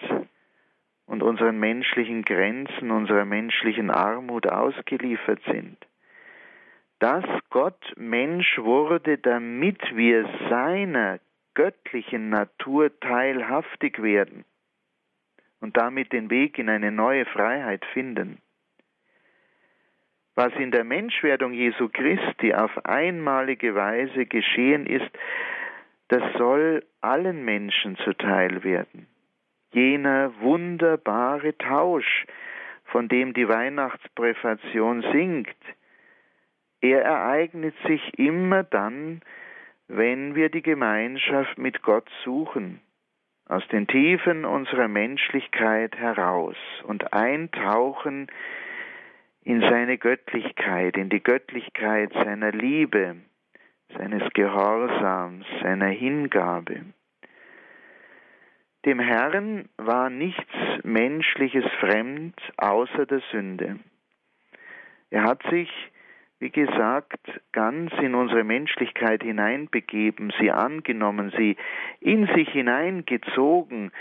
und 1.06 1.24
unseren 1.24 1.58
menschlichen 1.58 2.22
Grenzen, 2.22 2.92
unserer 2.92 3.24
menschlichen 3.24 3.90
Armut 3.90 4.46
ausgeliefert 4.46 5.40
sind. 5.50 5.76
Dass 7.02 7.24
Gott 7.50 7.82
Mensch 7.96 8.58
wurde, 8.58 9.18
damit 9.18 9.80
wir 9.96 10.24
seiner 10.48 11.18
göttlichen 11.54 12.30
Natur 12.30 12.96
teilhaftig 13.00 14.00
werden 14.00 14.44
und 15.60 15.76
damit 15.76 16.12
den 16.12 16.30
Weg 16.30 16.58
in 16.58 16.68
eine 16.68 16.92
neue 16.92 17.24
Freiheit 17.26 17.84
finden. 17.92 18.38
Was 20.36 20.52
in 20.54 20.70
der 20.70 20.84
Menschwerdung 20.84 21.52
Jesu 21.52 21.88
Christi 21.88 22.54
auf 22.54 22.86
einmalige 22.86 23.74
Weise 23.74 24.26
geschehen 24.26 24.86
ist, 24.86 25.10
das 26.06 26.22
soll 26.38 26.84
allen 27.00 27.44
Menschen 27.44 27.96
zuteil 27.96 28.62
werden 28.62 29.08
jener 29.72 30.32
wunderbare 30.40 31.56
Tausch, 31.56 32.26
von 32.84 33.08
dem 33.08 33.32
die 33.32 33.48
Weihnachtspräfation 33.48 35.02
singt, 35.12 35.56
er 36.82 37.02
ereignet 37.02 37.74
sich 37.86 38.18
immer 38.18 38.64
dann, 38.64 39.22
wenn 39.88 40.34
wir 40.34 40.50
die 40.50 40.62
Gemeinschaft 40.62 41.56
mit 41.56 41.82
Gott 41.82 42.08
suchen, 42.24 42.80
aus 43.46 43.66
den 43.68 43.86
Tiefen 43.86 44.44
unserer 44.44 44.88
Menschlichkeit 44.88 45.96
heraus 45.96 46.56
und 46.84 47.12
eintauchen 47.12 48.26
in 49.44 49.60
seine 49.60 49.98
Göttlichkeit, 49.98 50.96
in 50.96 51.08
die 51.08 51.22
Göttlichkeit 51.22 52.12
seiner 52.12 52.52
Liebe, 52.52 53.16
seines 53.96 54.22
Gehorsams, 54.32 55.46
seiner 55.62 55.88
Hingabe. 55.88 56.80
Dem 58.84 58.98
Herrn 58.98 59.68
war 59.76 60.10
nichts 60.10 60.52
Menschliches 60.82 61.64
fremd 61.78 62.34
außer 62.56 63.06
der 63.06 63.20
Sünde. 63.30 63.78
Er 65.10 65.24
hat 65.24 65.42
sich, 65.50 65.70
wie 66.42 66.50
gesagt, 66.50 67.20
ganz 67.52 67.92
in 68.00 68.16
unsere 68.16 68.42
Menschlichkeit 68.42 69.22
hineinbegeben, 69.22 70.32
sie 70.40 70.50
angenommen, 70.50 71.32
sie 71.38 71.56
in 72.00 72.26
sich 72.34 72.48
hineingezogen. 72.48 73.92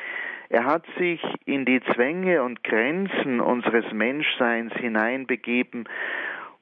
Er 0.50 0.66
hat 0.66 0.84
sich 0.98 1.22
in 1.46 1.66
die 1.66 1.82
Zwänge 1.94 2.42
und 2.42 2.64
Grenzen 2.64 3.42
unseres 3.42 3.86
Menschseins 3.94 4.74
hineinbegeben, 4.74 5.88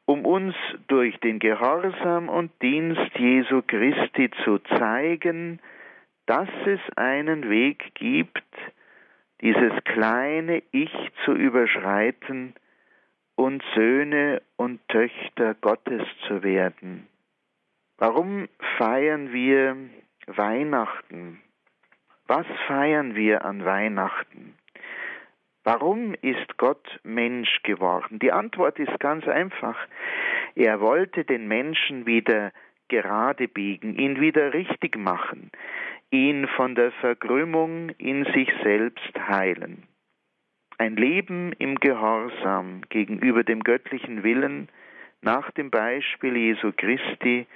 um 0.04 0.26
uns 0.26 0.54
durch 0.90 1.18
den 1.22 1.40
Gehorsam 1.40 2.28
und 2.28 2.52
Dienst 2.62 3.18
Jesu 3.18 3.62
Christi 3.66 4.32
zu 4.44 4.60
zeigen, 4.78 5.62
dass 6.26 6.50
es 6.66 6.82
einen 6.98 7.50
Weg 7.50 7.96
gibt, 7.96 8.44
dieses 9.40 9.72
kleine 9.86 10.62
Ich 10.72 10.92
zu 11.24 11.32
überschreiten 11.32 12.54
und 13.40 13.64
Söhne 13.74 14.42
und 14.58 14.86
Töchter 14.90 15.54
Gottes 15.62 16.04
zu 16.28 16.44
werden. 16.44 17.08
Warum 17.98 18.50
feiern 18.78 19.32
wir 19.32 19.78
Weihnachten? 20.28 21.40
Was 22.28 22.46
feiern 22.68 23.16
wir 23.16 23.46
an 23.46 23.64
Weihnachten? 23.64 24.56
Warum 25.64 26.16
ist 26.16 26.58
Gott 26.58 27.00
Mensch 27.04 27.64
geworden? 27.64 28.20
Die 28.20 28.34
Antwort 28.34 28.78
ist 28.78 29.00
ganz 29.00 29.26
einfach. 29.26 29.78
Er 30.56 30.82
wollte 30.82 31.24
den 31.24 31.48
Menschen 31.48 32.06
wieder 32.06 32.52
gerade 32.90 33.48
biegen, 33.48 33.96
ihn 33.96 34.20
wieder 34.20 34.54
richtig 34.54 34.98
machen, 34.98 35.50
ihn 36.12 36.46
von 36.58 36.76
der 36.76 36.92
Verkrümmung 36.92 37.92
in 38.00 38.26
sich 38.34 38.52
selbst 38.64 39.18
heilen. 39.30 39.89
Ein 40.82 40.96
Leben 40.96 41.52
im 41.60 41.76
Gehorsam 41.76 42.84
gegenüber 42.88 43.44
dem 43.44 43.66
göttlichen 43.66 44.24
Willen 44.24 44.70
nach 45.22 45.52
dem 45.52 45.72
Beispiel 45.72 46.38
Jesu 46.38 46.72
Christi 46.72 47.48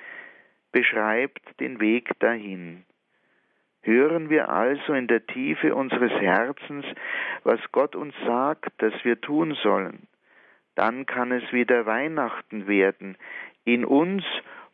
beschreibt 0.74 1.42
den 1.62 1.80
Weg 1.80 2.20
dahin. 2.20 2.84
Hören 3.82 4.30
wir 4.30 4.50
also 4.50 4.92
in 4.92 5.08
der 5.08 5.26
Tiefe 5.26 5.74
unseres 5.74 6.12
Herzens, 6.12 6.86
was 7.46 7.62
Gott 7.72 7.96
uns 7.96 8.14
sagt, 8.26 8.74
dass 8.80 8.94
wir 9.06 9.22
tun 9.22 9.56
sollen. 9.64 10.06
Dann 10.76 11.06
kann 11.06 11.32
es 11.32 11.50
wieder 11.54 11.86
Weihnachten 11.86 12.68
werden, 12.68 13.18
in 13.64 13.86
uns 13.86 14.26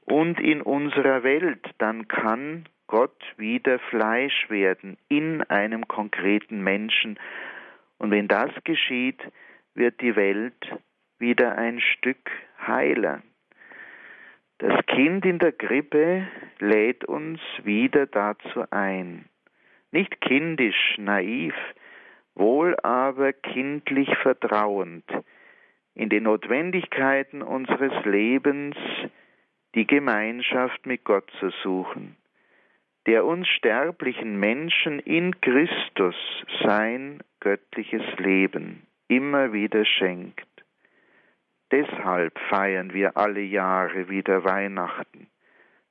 und 0.05 0.39
in 0.39 0.63
unserer 0.63 1.21
Welt. 1.21 1.69
Dann 1.77 2.07
kann 2.07 2.67
Gott 2.87 3.21
wieder 3.37 3.77
Fleisch 3.77 4.49
werden 4.49 4.97
in 5.07 5.43
einem 5.43 5.87
konkreten 5.87 6.63
Menschen. 6.63 7.19
Und 7.99 8.11
wenn 8.11 8.27
das 8.27 8.51
geschieht, 8.63 9.21
wird 9.75 10.01
die 10.01 10.15
Welt 10.15 10.55
wieder 11.19 11.57
ein 11.57 11.79
Stück 11.79 12.31
heiler. 12.65 13.21
Das 14.57 14.85
Kind 14.87 15.25
in 15.25 15.39
der 15.39 15.51
Krippe 15.51 16.27
lädt 16.59 17.05
uns 17.05 17.39
wieder 17.63 18.07
dazu 18.07 18.63
ein. 18.71 19.25
Nicht 19.91 20.19
kindisch, 20.21 20.95
naiv, 20.97 21.53
wohl 22.35 22.75
aber 22.83 23.33
kindlich 23.33 24.09
vertrauend, 24.17 25.05
in 25.93 26.09
den 26.09 26.23
Notwendigkeiten 26.23 27.41
unseres 27.41 27.93
Lebens 28.05 28.75
die 29.75 29.87
Gemeinschaft 29.87 30.85
mit 30.85 31.03
Gott 31.03 31.29
zu 31.39 31.49
suchen, 31.63 32.15
der 33.07 33.25
uns 33.25 33.47
sterblichen 33.47 34.39
Menschen 34.39 34.99
in 34.99 35.39
Christus 35.41 36.15
sein 36.63 37.21
göttliches 37.39 38.03
Leben 38.17 38.83
immer 39.07 39.53
wieder 39.53 39.85
schenkt. 39.85 40.45
Deshalb 41.71 42.37
feiern 42.49 42.93
wir 42.93 43.15
alle 43.17 43.41
Jahre 43.41 44.09
wieder 44.09 44.43
Weihnachten, 44.43 45.27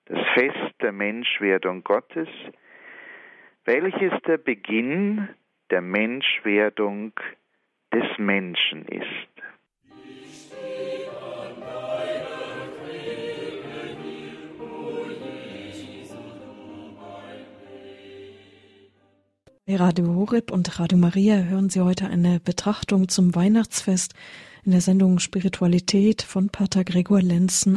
das 0.06 0.18
Fest 0.34 0.74
der 0.82 0.92
Menschwerdung 0.92 1.84
Gottes, 1.84 2.28
welches 3.64 4.12
der 4.26 4.38
Beginn 4.38 5.28
der 5.70 5.82
Menschwerdung 5.82 7.12
des 7.92 8.18
Menschen 8.18 8.86
ist. 8.86 9.37
Radio 19.70 20.06
Horeb 20.14 20.50
und 20.50 20.80
Radio 20.80 20.96
Maria 20.96 21.42
hören 21.42 21.68
Sie 21.68 21.82
heute 21.82 22.06
eine 22.06 22.40
Betrachtung 22.40 23.08
zum 23.08 23.34
Weihnachtsfest 23.34 24.14
in 24.64 24.72
der 24.72 24.80
Sendung 24.80 25.18
Spiritualität 25.18 26.22
von 26.22 26.48
Pater 26.48 26.84
Gregor 26.84 27.20
Lenzen. 27.20 27.76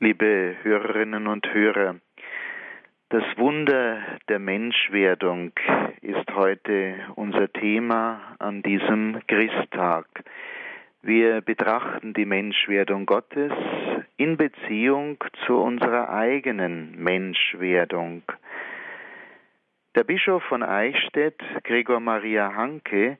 Liebe 0.00 0.56
Hörerinnen 0.62 1.26
und 1.26 1.46
Hörer, 1.50 1.96
das 3.08 3.24
Wunder 3.38 4.02
der 4.28 4.38
Menschwerdung 4.38 5.52
ist 6.02 6.30
heute 6.34 6.96
unser 7.14 7.50
Thema 7.54 8.20
an 8.38 8.62
diesem 8.62 9.22
Christtag. 9.26 10.04
Wir 11.00 11.40
betrachten 11.40 12.12
die 12.12 12.26
Menschwerdung 12.26 13.06
Gottes 13.06 13.52
in 14.18 14.36
Beziehung 14.36 15.16
zu 15.46 15.56
unserer 15.56 16.10
eigenen 16.10 17.02
Menschwerdung. 17.02 18.24
Der 19.98 20.04
Bischof 20.04 20.44
von 20.44 20.62
Eichstätt, 20.62 21.42
Gregor 21.64 21.98
Maria 21.98 22.54
Hanke, 22.54 23.18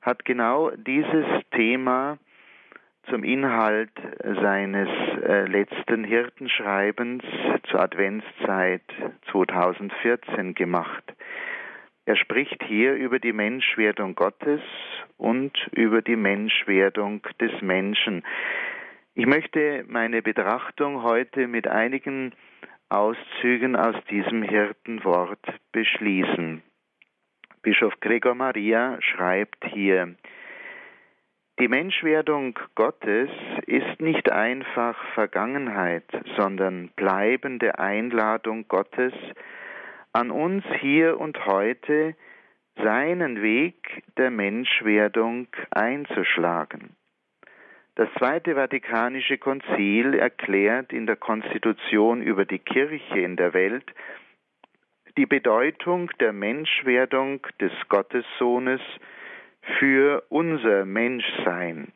hat 0.00 0.24
genau 0.24 0.70
dieses 0.70 1.26
Thema 1.50 2.16
zum 3.10 3.22
Inhalt 3.22 3.90
seines 4.24 4.88
äh, 5.22 5.44
letzten 5.44 6.04
Hirtenschreibens 6.04 7.22
zur 7.68 7.80
Adventszeit 7.80 8.80
2014 9.30 10.54
gemacht. 10.54 11.04
Er 12.06 12.16
spricht 12.16 12.62
hier 12.62 12.94
über 12.94 13.18
die 13.18 13.34
Menschwerdung 13.34 14.14
Gottes 14.14 14.62
und 15.18 15.52
über 15.72 16.00
die 16.00 16.16
Menschwerdung 16.16 17.20
des 17.42 17.60
Menschen. 17.60 18.24
Ich 19.14 19.26
möchte 19.26 19.84
meine 19.86 20.22
Betrachtung 20.22 21.02
heute 21.02 21.46
mit 21.46 21.68
einigen 21.68 22.32
Auszügen 22.88 23.74
aus 23.74 23.96
diesem 24.10 24.42
Hirtenwort 24.42 25.44
beschließen. 25.72 26.62
Bischof 27.62 27.94
Gregor 28.00 28.34
Maria 28.34 28.98
schreibt 29.00 29.64
hier, 29.64 30.14
die 31.58 31.68
Menschwerdung 31.68 32.58
Gottes 32.74 33.30
ist 33.66 34.00
nicht 34.00 34.30
einfach 34.30 34.96
Vergangenheit, 35.14 36.04
sondern 36.36 36.90
bleibende 36.96 37.78
Einladung 37.78 38.68
Gottes 38.68 39.14
an 40.12 40.30
uns 40.30 40.64
hier 40.80 41.18
und 41.18 41.44
heute, 41.46 42.14
seinen 42.76 43.42
Weg 43.42 44.02
der 44.16 44.30
Menschwerdung 44.30 45.48
einzuschlagen. 45.70 46.94
Das 47.96 48.10
Zweite 48.18 48.54
Vatikanische 48.56 49.38
Konzil 49.38 50.12
erklärt 50.12 50.92
in 50.92 51.06
der 51.06 51.16
Konstitution 51.16 52.20
über 52.20 52.44
die 52.44 52.58
Kirche 52.58 53.20
in 53.20 53.36
der 53.36 53.54
Welt 53.54 53.90
die 55.16 55.24
Bedeutung 55.24 56.10
der 56.20 56.34
Menschwerdung 56.34 57.40
des 57.58 57.72
Gottessohnes 57.88 58.82
für 59.78 60.22
unser 60.28 60.84
Menschsein. 60.84 61.90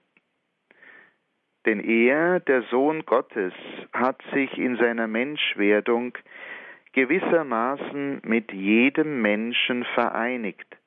Denn 1.67 1.81
er, 1.81 2.41
der 2.41 2.63
Sohn 2.71 3.05
Gottes, 3.05 3.53
hat 3.93 4.23
sich 4.33 4.57
in 4.57 4.79
seiner 4.79 5.07
Menschwerdung 5.07 6.17
gewissermaßen 6.95 8.23
mit 8.25 8.53
jedem 8.53 9.21
Menschen 9.21 9.85
vereinigt. 9.93 10.80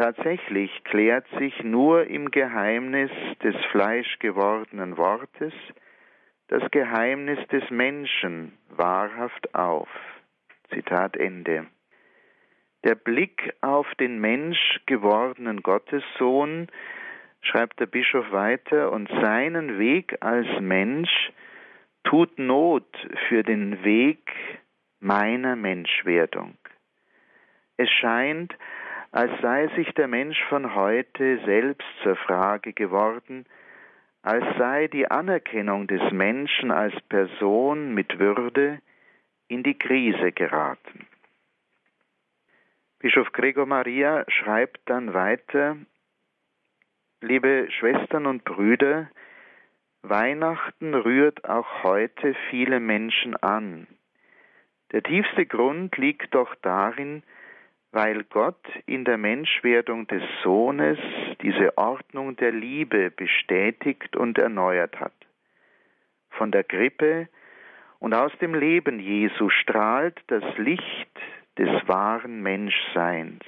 Tatsächlich 0.00 0.82
klärt 0.84 1.26
sich 1.38 1.62
nur 1.62 2.06
im 2.06 2.30
Geheimnis 2.30 3.10
des 3.42 3.54
fleischgewordenen 3.70 4.96
Wortes 4.96 5.52
das 6.48 6.62
Geheimnis 6.70 7.38
des 7.48 7.68
Menschen 7.68 8.56
wahrhaft 8.70 9.54
auf. 9.54 9.90
Zitat 10.72 11.18
Ende. 11.18 11.66
Der 12.82 12.94
Blick 12.94 13.52
auf 13.60 13.94
den 13.96 14.22
Mensch 14.22 14.80
gewordenen 14.86 15.62
Gottessohn, 15.62 16.68
schreibt 17.42 17.78
der 17.78 17.84
Bischof 17.84 18.32
weiter, 18.32 18.92
und 18.92 19.06
seinen 19.20 19.78
Weg 19.78 20.16
als 20.22 20.48
Mensch 20.60 21.30
tut 22.04 22.38
Not 22.38 22.88
für 23.28 23.42
den 23.42 23.84
Weg 23.84 24.32
meiner 24.98 25.56
Menschwerdung. 25.56 26.56
Es 27.76 27.90
scheint, 27.90 28.54
als 29.12 29.32
sei 29.40 29.68
sich 29.74 29.92
der 29.94 30.08
Mensch 30.08 30.40
von 30.48 30.74
heute 30.74 31.40
selbst 31.44 31.86
zur 32.02 32.16
Frage 32.16 32.72
geworden, 32.72 33.46
als 34.22 34.44
sei 34.58 34.86
die 34.86 35.10
Anerkennung 35.10 35.86
des 35.86 36.12
Menschen 36.12 36.70
als 36.70 36.94
Person 37.08 37.94
mit 37.94 38.18
Würde 38.18 38.80
in 39.48 39.62
die 39.62 39.78
Krise 39.78 40.32
geraten. 40.32 41.06
Bischof 43.00 43.32
Gregor 43.32 43.66
Maria 43.66 44.24
schreibt 44.28 44.80
dann 44.84 45.14
weiter, 45.14 45.76
Liebe 47.22 47.68
Schwestern 47.70 48.26
und 48.26 48.44
Brüder, 48.44 49.10
Weihnachten 50.02 50.94
rührt 50.94 51.46
auch 51.46 51.82
heute 51.82 52.34
viele 52.48 52.80
Menschen 52.80 53.36
an. 53.36 53.86
Der 54.92 55.02
tiefste 55.02 55.44
Grund 55.44 55.96
liegt 55.98 56.34
doch 56.34 56.54
darin, 56.62 57.22
weil 57.92 58.24
Gott 58.24 58.64
in 58.86 59.04
der 59.04 59.18
Menschwerdung 59.18 60.06
des 60.06 60.22
Sohnes 60.42 60.98
diese 61.42 61.76
Ordnung 61.76 62.36
der 62.36 62.52
Liebe 62.52 63.10
bestätigt 63.10 64.16
und 64.16 64.38
erneuert 64.38 65.00
hat. 65.00 65.14
Von 66.30 66.52
der 66.52 66.64
Krippe 66.64 67.28
und 67.98 68.14
aus 68.14 68.32
dem 68.40 68.54
Leben 68.54 69.00
Jesu 69.00 69.50
strahlt 69.50 70.18
das 70.28 70.44
Licht 70.56 71.10
des 71.58 71.68
wahren 71.88 72.42
Menschseins. 72.42 73.44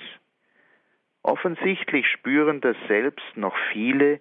Offensichtlich 1.23 2.09
spüren 2.09 2.61
das 2.61 2.77
selbst 2.89 3.37
noch 3.37 3.57
viele, 3.73 4.21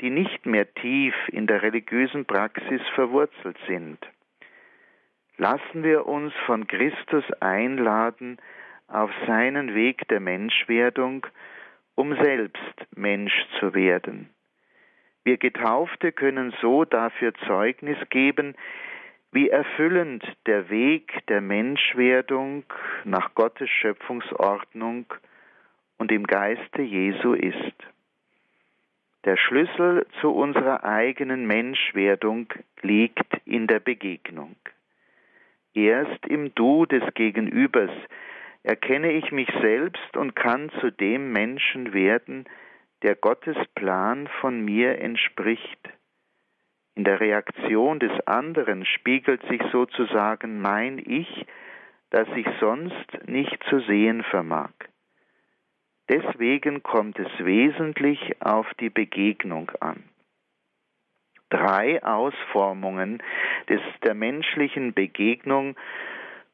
die 0.00 0.10
nicht 0.10 0.46
mehr 0.46 0.72
tief 0.74 1.14
in 1.28 1.46
der 1.46 1.62
religiösen 1.62 2.24
Praxis 2.24 2.82
verwurzelt 2.94 3.56
sind. 3.68 3.98
Lassen 5.36 5.84
wir 5.84 6.06
uns 6.06 6.32
von 6.46 6.66
Christus 6.66 7.24
einladen 7.40 8.38
auf 8.94 9.10
seinen 9.26 9.74
Weg 9.74 10.06
der 10.08 10.20
Menschwerdung 10.20 11.26
um 11.96 12.14
selbst 12.22 12.86
Mensch 12.96 13.34
zu 13.58 13.74
werden. 13.74 14.28
Wir 15.24 15.36
Getaufte 15.36 16.12
können 16.12 16.54
so 16.60 16.84
dafür 16.84 17.32
Zeugnis 17.46 17.98
geben, 18.10 18.54
wie 19.32 19.48
erfüllend 19.48 20.24
der 20.46 20.70
Weg 20.70 21.26
der 21.28 21.40
Menschwerdung 21.40 22.64
nach 23.04 23.34
Gottes 23.34 23.70
Schöpfungsordnung 23.70 25.06
und 25.98 26.12
im 26.12 26.26
Geiste 26.26 26.82
Jesu 26.82 27.32
ist. 27.32 27.74
Der 29.24 29.36
Schlüssel 29.36 30.06
zu 30.20 30.30
unserer 30.30 30.84
eigenen 30.84 31.46
Menschwerdung 31.46 32.46
liegt 32.82 33.40
in 33.46 33.66
der 33.66 33.80
Begegnung. 33.80 34.56
Erst 35.72 36.26
im 36.26 36.54
Du 36.54 36.86
des 36.86 37.02
Gegenübers 37.14 37.90
erkenne 38.64 39.12
ich 39.12 39.30
mich 39.30 39.48
selbst 39.60 40.16
und 40.16 40.34
kann 40.34 40.70
zu 40.80 40.90
dem 40.90 41.32
Menschen 41.32 41.92
werden, 41.92 42.46
der 43.02 43.14
Gottes 43.14 43.56
Plan 43.74 44.26
von 44.40 44.64
mir 44.64 44.98
entspricht. 44.98 45.78
In 46.96 47.04
der 47.04 47.20
Reaktion 47.20 48.00
des 48.00 48.26
anderen 48.26 48.86
spiegelt 48.86 49.42
sich 49.48 49.60
sozusagen 49.70 50.60
mein 50.60 50.98
Ich, 50.98 51.46
das 52.10 52.26
ich 52.34 52.46
sonst 52.60 53.28
nicht 53.28 53.62
zu 53.68 53.80
sehen 53.80 54.22
vermag. 54.22 54.72
Deswegen 56.08 56.82
kommt 56.82 57.18
es 57.18 57.28
wesentlich 57.38 58.40
auf 58.40 58.66
die 58.80 58.90
Begegnung 58.90 59.70
an. 59.80 60.04
Drei 61.50 62.02
Ausformungen 62.02 63.22
des, 63.68 63.80
der 64.02 64.14
menschlichen 64.14 64.94
Begegnung 64.94 65.76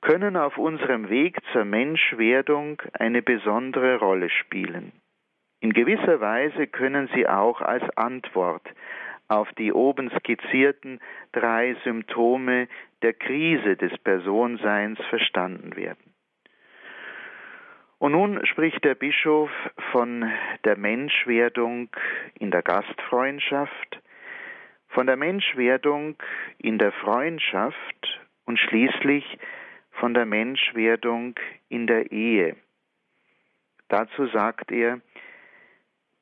können 0.01 0.37
auf 0.37 0.57
unserem 0.59 1.09
Weg 1.11 1.39
zur 1.53 1.65
Menschwerdung 1.65 2.81
eine 2.93 3.23
besondere 3.23 3.99
Rolle 3.99 4.31
spielen. 4.31 4.93
In 5.61 5.73
gewisser 5.73 6.21
Weise 6.21 6.67
können 6.67 7.09
sie 7.15 7.27
auch 7.27 7.61
als 7.61 7.85
Antwort 7.97 8.67
auf 9.29 9.49
die 9.53 9.73
oben 9.73 10.11
skizzierten 10.19 11.01
drei 11.33 11.77
Symptome 11.85 12.67
der 13.03 13.13
Krise 13.13 13.77
des 13.77 13.97
Personseins 13.99 14.99
verstanden 15.09 15.77
werden. 15.77 16.15
Und 17.99 18.13
nun 18.13 18.45
spricht 18.47 18.83
der 18.83 18.95
Bischof 18.95 19.51
von 19.93 20.29
der 20.65 20.79
Menschwerdung 20.79 21.91
in 22.39 22.51
der 22.51 22.63
Gastfreundschaft, 22.63 24.01
von 24.89 25.07
der 25.07 25.17
Menschwerdung 25.17 26.17
in 26.59 26.79
der 26.79 26.93
Freundschaft 26.93 28.21
und 28.47 28.59
schließlich 28.59 29.39
von 30.01 30.15
der 30.15 30.27
Menschwerdung 30.27 31.35
in 31.69 31.87
der 31.87 32.11
Ehe. 32.11 32.57
Dazu 33.89 34.27
sagt 34.29 34.73
er, 34.73 35.01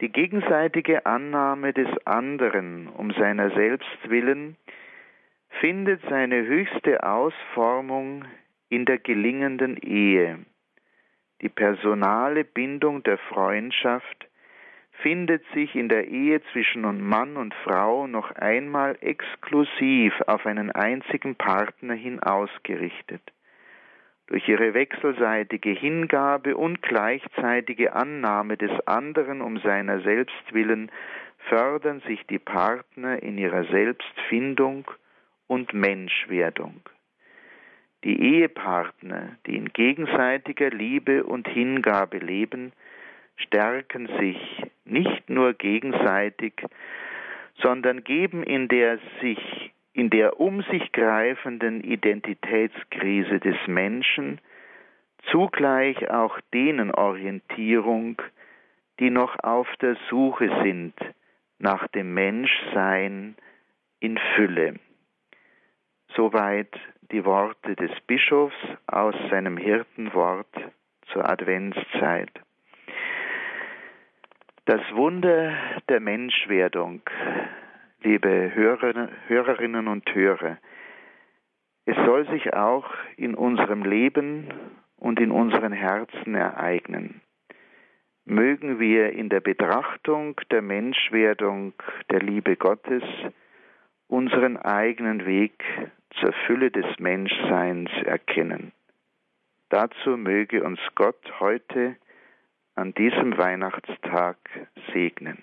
die 0.00 0.10
gegenseitige 0.10 1.06
Annahme 1.06 1.72
des 1.72 1.88
anderen 2.06 2.88
um 2.88 3.12
seiner 3.12 3.50
selbst 3.50 3.98
willen 4.08 4.56
findet 5.60 6.02
seine 6.08 6.44
höchste 6.44 7.02
Ausformung 7.02 8.24
in 8.68 8.84
der 8.84 8.98
gelingenden 8.98 9.76
Ehe. 9.76 10.44
Die 11.40 11.48
personale 11.48 12.44
Bindung 12.44 13.02
der 13.04 13.18
Freundschaft 13.18 14.28
findet 15.02 15.44
sich 15.54 15.74
in 15.74 15.88
der 15.88 16.08
Ehe 16.08 16.42
zwischen 16.52 16.82
Mann 16.82 17.36
und 17.36 17.54
Frau 17.64 18.06
noch 18.06 18.32
einmal 18.32 18.98
exklusiv 19.00 20.12
auf 20.26 20.46
einen 20.46 20.72
einzigen 20.72 21.36
Partner 21.36 21.94
hin 21.94 22.20
ausgerichtet. 22.20 23.22
Durch 24.28 24.46
ihre 24.46 24.74
wechselseitige 24.74 25.70
Hingabe 25.70 26.56
und 26.56 26.82
gleichzeitige 26.82 27.94
Annahme 27.94 28.58
des 28.58 28.70
anderen 28.86 29.40
um 29.40 29.58
seiner 29.58 30.00
selbst 30.00 30.52
willen 30.52 30.90
fördern 31.48 32.00
sich 32.00 32.26
die 32.26 32.38
Partner 32.38 33.22
in 33.22 33.38
ihrer 33.38 33.64
Selbstfindung 33.64 34.90
und 35.46 35.72
Menschwerdung. 35.72 36.82
Die 38.04 38.20
Ehepartner, 38.36 39.36
die 39.46 39.56
in 39.56 39.72
gegenseitiger 39.72 40.70
Liebe 40.70 41.24
und 41.24 41.48
Hingabe 41.48 42.18
leben, 42.18 42.72
stärken 43.36 44.08
sich 44.20 44.38
nicht 44.84 45.30
nur 45.30 45.54
gegenseitig, 45.54 46.52
sondern 47.62 48.04
geben 48.04 48.42
in 48.42 48.68
der 48.68 48.98
sich 49.22 49.72
in 49.98 50.10
der 50.10 50.38
um 50.38 50.62
sich 50.62 50.92
greifenden 50.92 51.82
Identitätskrise 51.82 53.40
des 53.40 53.56
Menschen 53.66 54.40
zugleich 55.32 56.08
auch 56.08 56.38
denen 56.54 56.92
Orientierung, 56.92 58.22
die 59.00 59.10
noch 59.10 59.36
auf 59.42 59.66
der 59.82 59.96
Suche 60.08 60.48
sind 60.62 60.94
nach 61.58 61.88
dem 61.88 62.14
Menschsein 62.14 63.34
in 63.98 64.20
Fülle. 64.36 64.76
Soweit 66.14 66.78
die 67.10 67.24
Worte 67.24 67.74
des 67.74 67.90
Bischofs 68.06 68.54
aus 68.86 69.16
seinem 69.30 69.56
Hirtenwort 69.56 70.54
zur 71.12 71.28
Adventszeit. 71.28 72.30
Das 74.66 74.80
Wunder 74.92 75.56
der 75.88 75.98
Menschwerdung 75.98 77.02
liebe 78.02 78.54
Hörer, 78.54 79.08
Hörerinnen 79.26 79.88
und 79.88 80.14
Hörer, 80.14 80.58
es 81.84 81.96
soll 82.04 82.28
sich 82.28 82.52
auch 82.52 82.88
in 83.16 83.34
unserem 83.34 83.82
Leben 83.82 84.48
und 84.96 85.18
in 85.20 85.30
unseren 85.30 85.72
Herzen 85.72 86.34
ereignen. 86.34 87.22
Mögen 88.24 88.78
wir 88.78 89.12
in 89.12 89.30
der 89.30 89.40
Betrachtung 89.40 90.38
der 90.50 90.60
Menschwerdung 90.60 91.72
der 92.10 92.20
Liebe 92.20 92.56
Gottes 92.56 93.02
unseren 94.06 94.58
eigenen 94.58 95.24
Weg 95.24 95.64
zur 96.20 96.32
Fülle 96.46 96.70
des 96.70 96.86
Menschseins 96.98 97.90
erkennen. 98.04 98.72
Dazu 99.70 100.16
möge 100.16 100.62
uns 100.62 100.80
Gott 100.94 101.40
heute 101.40 101.96
an 102.74 102.92
diesem 102.94 103.36
Weihnachtstag 103.38 104.36
segnen. 104.92 105.42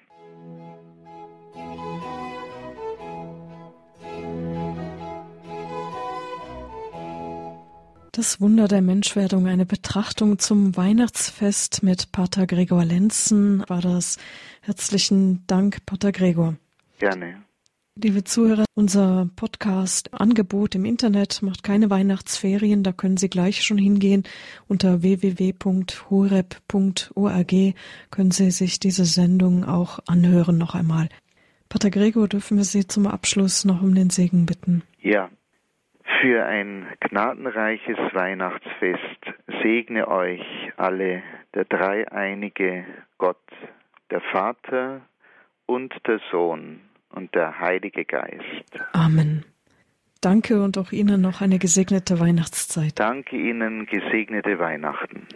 Das 8.15 8.39
Wunder 8.39 8.69
der 8.69 8.81
Menschwerdung, 8.81 9.45
eine 9.45 9.65
Betrachtung 9.65 10.39
zum 10.39 10.77
Weihnachtsfest 10.77 11.83
mit 11.83 12.13
Pater 12.13 12.47
Gregor 12.47 12.85
Lenzen 12.85 13.61
war 13.67 13.81
das. 13.81 14.17
Herzlichen 14.61 15.43
Dank, 15.47 15.85
Pater 15.85 16.13
Gregor. 16.13 16.55
Gerne. 16.97 17.43
Liebe 17.95 18.23
Zuhörer, 18.23 18.63
unser 18.73 19.29
Podcast-Angebot 19.35 20.75
im 20.75 20.85
Internet 20.85 21.41
macht 21.41 21.63
keine 21.63 21.89
Weihnachtsferien. 21.89 22.83
Da 22.83 22.93
können 22.93 23.17
Sie 23.17 23.27
gleich 23.27 23.65
schon 23.65 23.77
hingehen. 23.77 24.23
Unter 24.69 25.01
www.horeb.org 25.01 25.93
können 28.11 28.31
Sie 28.31 28.51
sich 28.51 28.79
diese 28.79 29.03
Sendung 29.03 29.65
auch 29.65 29.99
anhören 30.07 30.57
noch 30.57 30.73
einmal. 30.73 31.09
Pater 31.67 31.89
Gregor, 31.89 32.29
dürfen 32.29 32.55
wir 32.55 32.63
Sie 32.63 32.87
zum 32.87 33.07
Abschluss 33.07 33.65
noch 33.65 33.81
um 33.81 33.93
den 33.93 34.09
Segen 34.09 34.45
bitten? 34.45 34.83
Ja, 35.01 35.29
für 36.21 36.45
ein 36.45 36.87
gnadenreiches 36.99 37.97
Weihnachtsfest 38.13 39.01
segne 39.61 40.07
euch 40.07 40.41
alle 40.77 41.23
der 41.53 41.65
dreieinige 41.65 42.85
Gott, 43.17 43.37
der 44.11 44.21
Vater 44.21 45.01
und 45.65 45.93
der 46.07 46.19
Sohn 46.31 46.81
und 47.09 47.33
der 47.33 47.59
Heilige 47.59 48.05
Geist. 48.05 48.71
Amen. 48.93 49.45
Danke 50.21 50.61
und 50.61 50.77
auch 50.77 50.91
Ihnen 50.91 51.21
noch 51.21 51.41
eine 51.41 51.59
gesegnete 51.59 52.19
Weihnachtszeit. 52.19 52.93
Danke 52.99 53.37
Ihnen, 53.37 53.85
gesegnete 53.85 54.59
Weihnachten. 54.59 55.27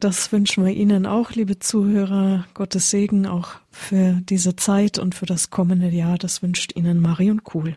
Das 0.00 0.32
wünschen 0.32 0.64
wir 0.64 0.72
Ihnen 0.72 1.06
auch, 1.06 1.32
liebe 1.32 1.58
Zuhörer. 1.58 2.46
Gottes 2.54 2.90
Segen 2.90 3.26
auch 3.26 3.56
für 3.72 4.20
diese 4.22 4.54
Zeit 4.54 4.98
und 4.98 5.16
für 5.16 5.26
das 5.26 5.50
kommende 5.50 5.88
Jahr. 5.88 6.18
Das 6.18 6.40
wünscht 6.40 6.76
Ihnen 6.76 7.00
Marion 7.00 7.42
Kuhl. 7.42 7.76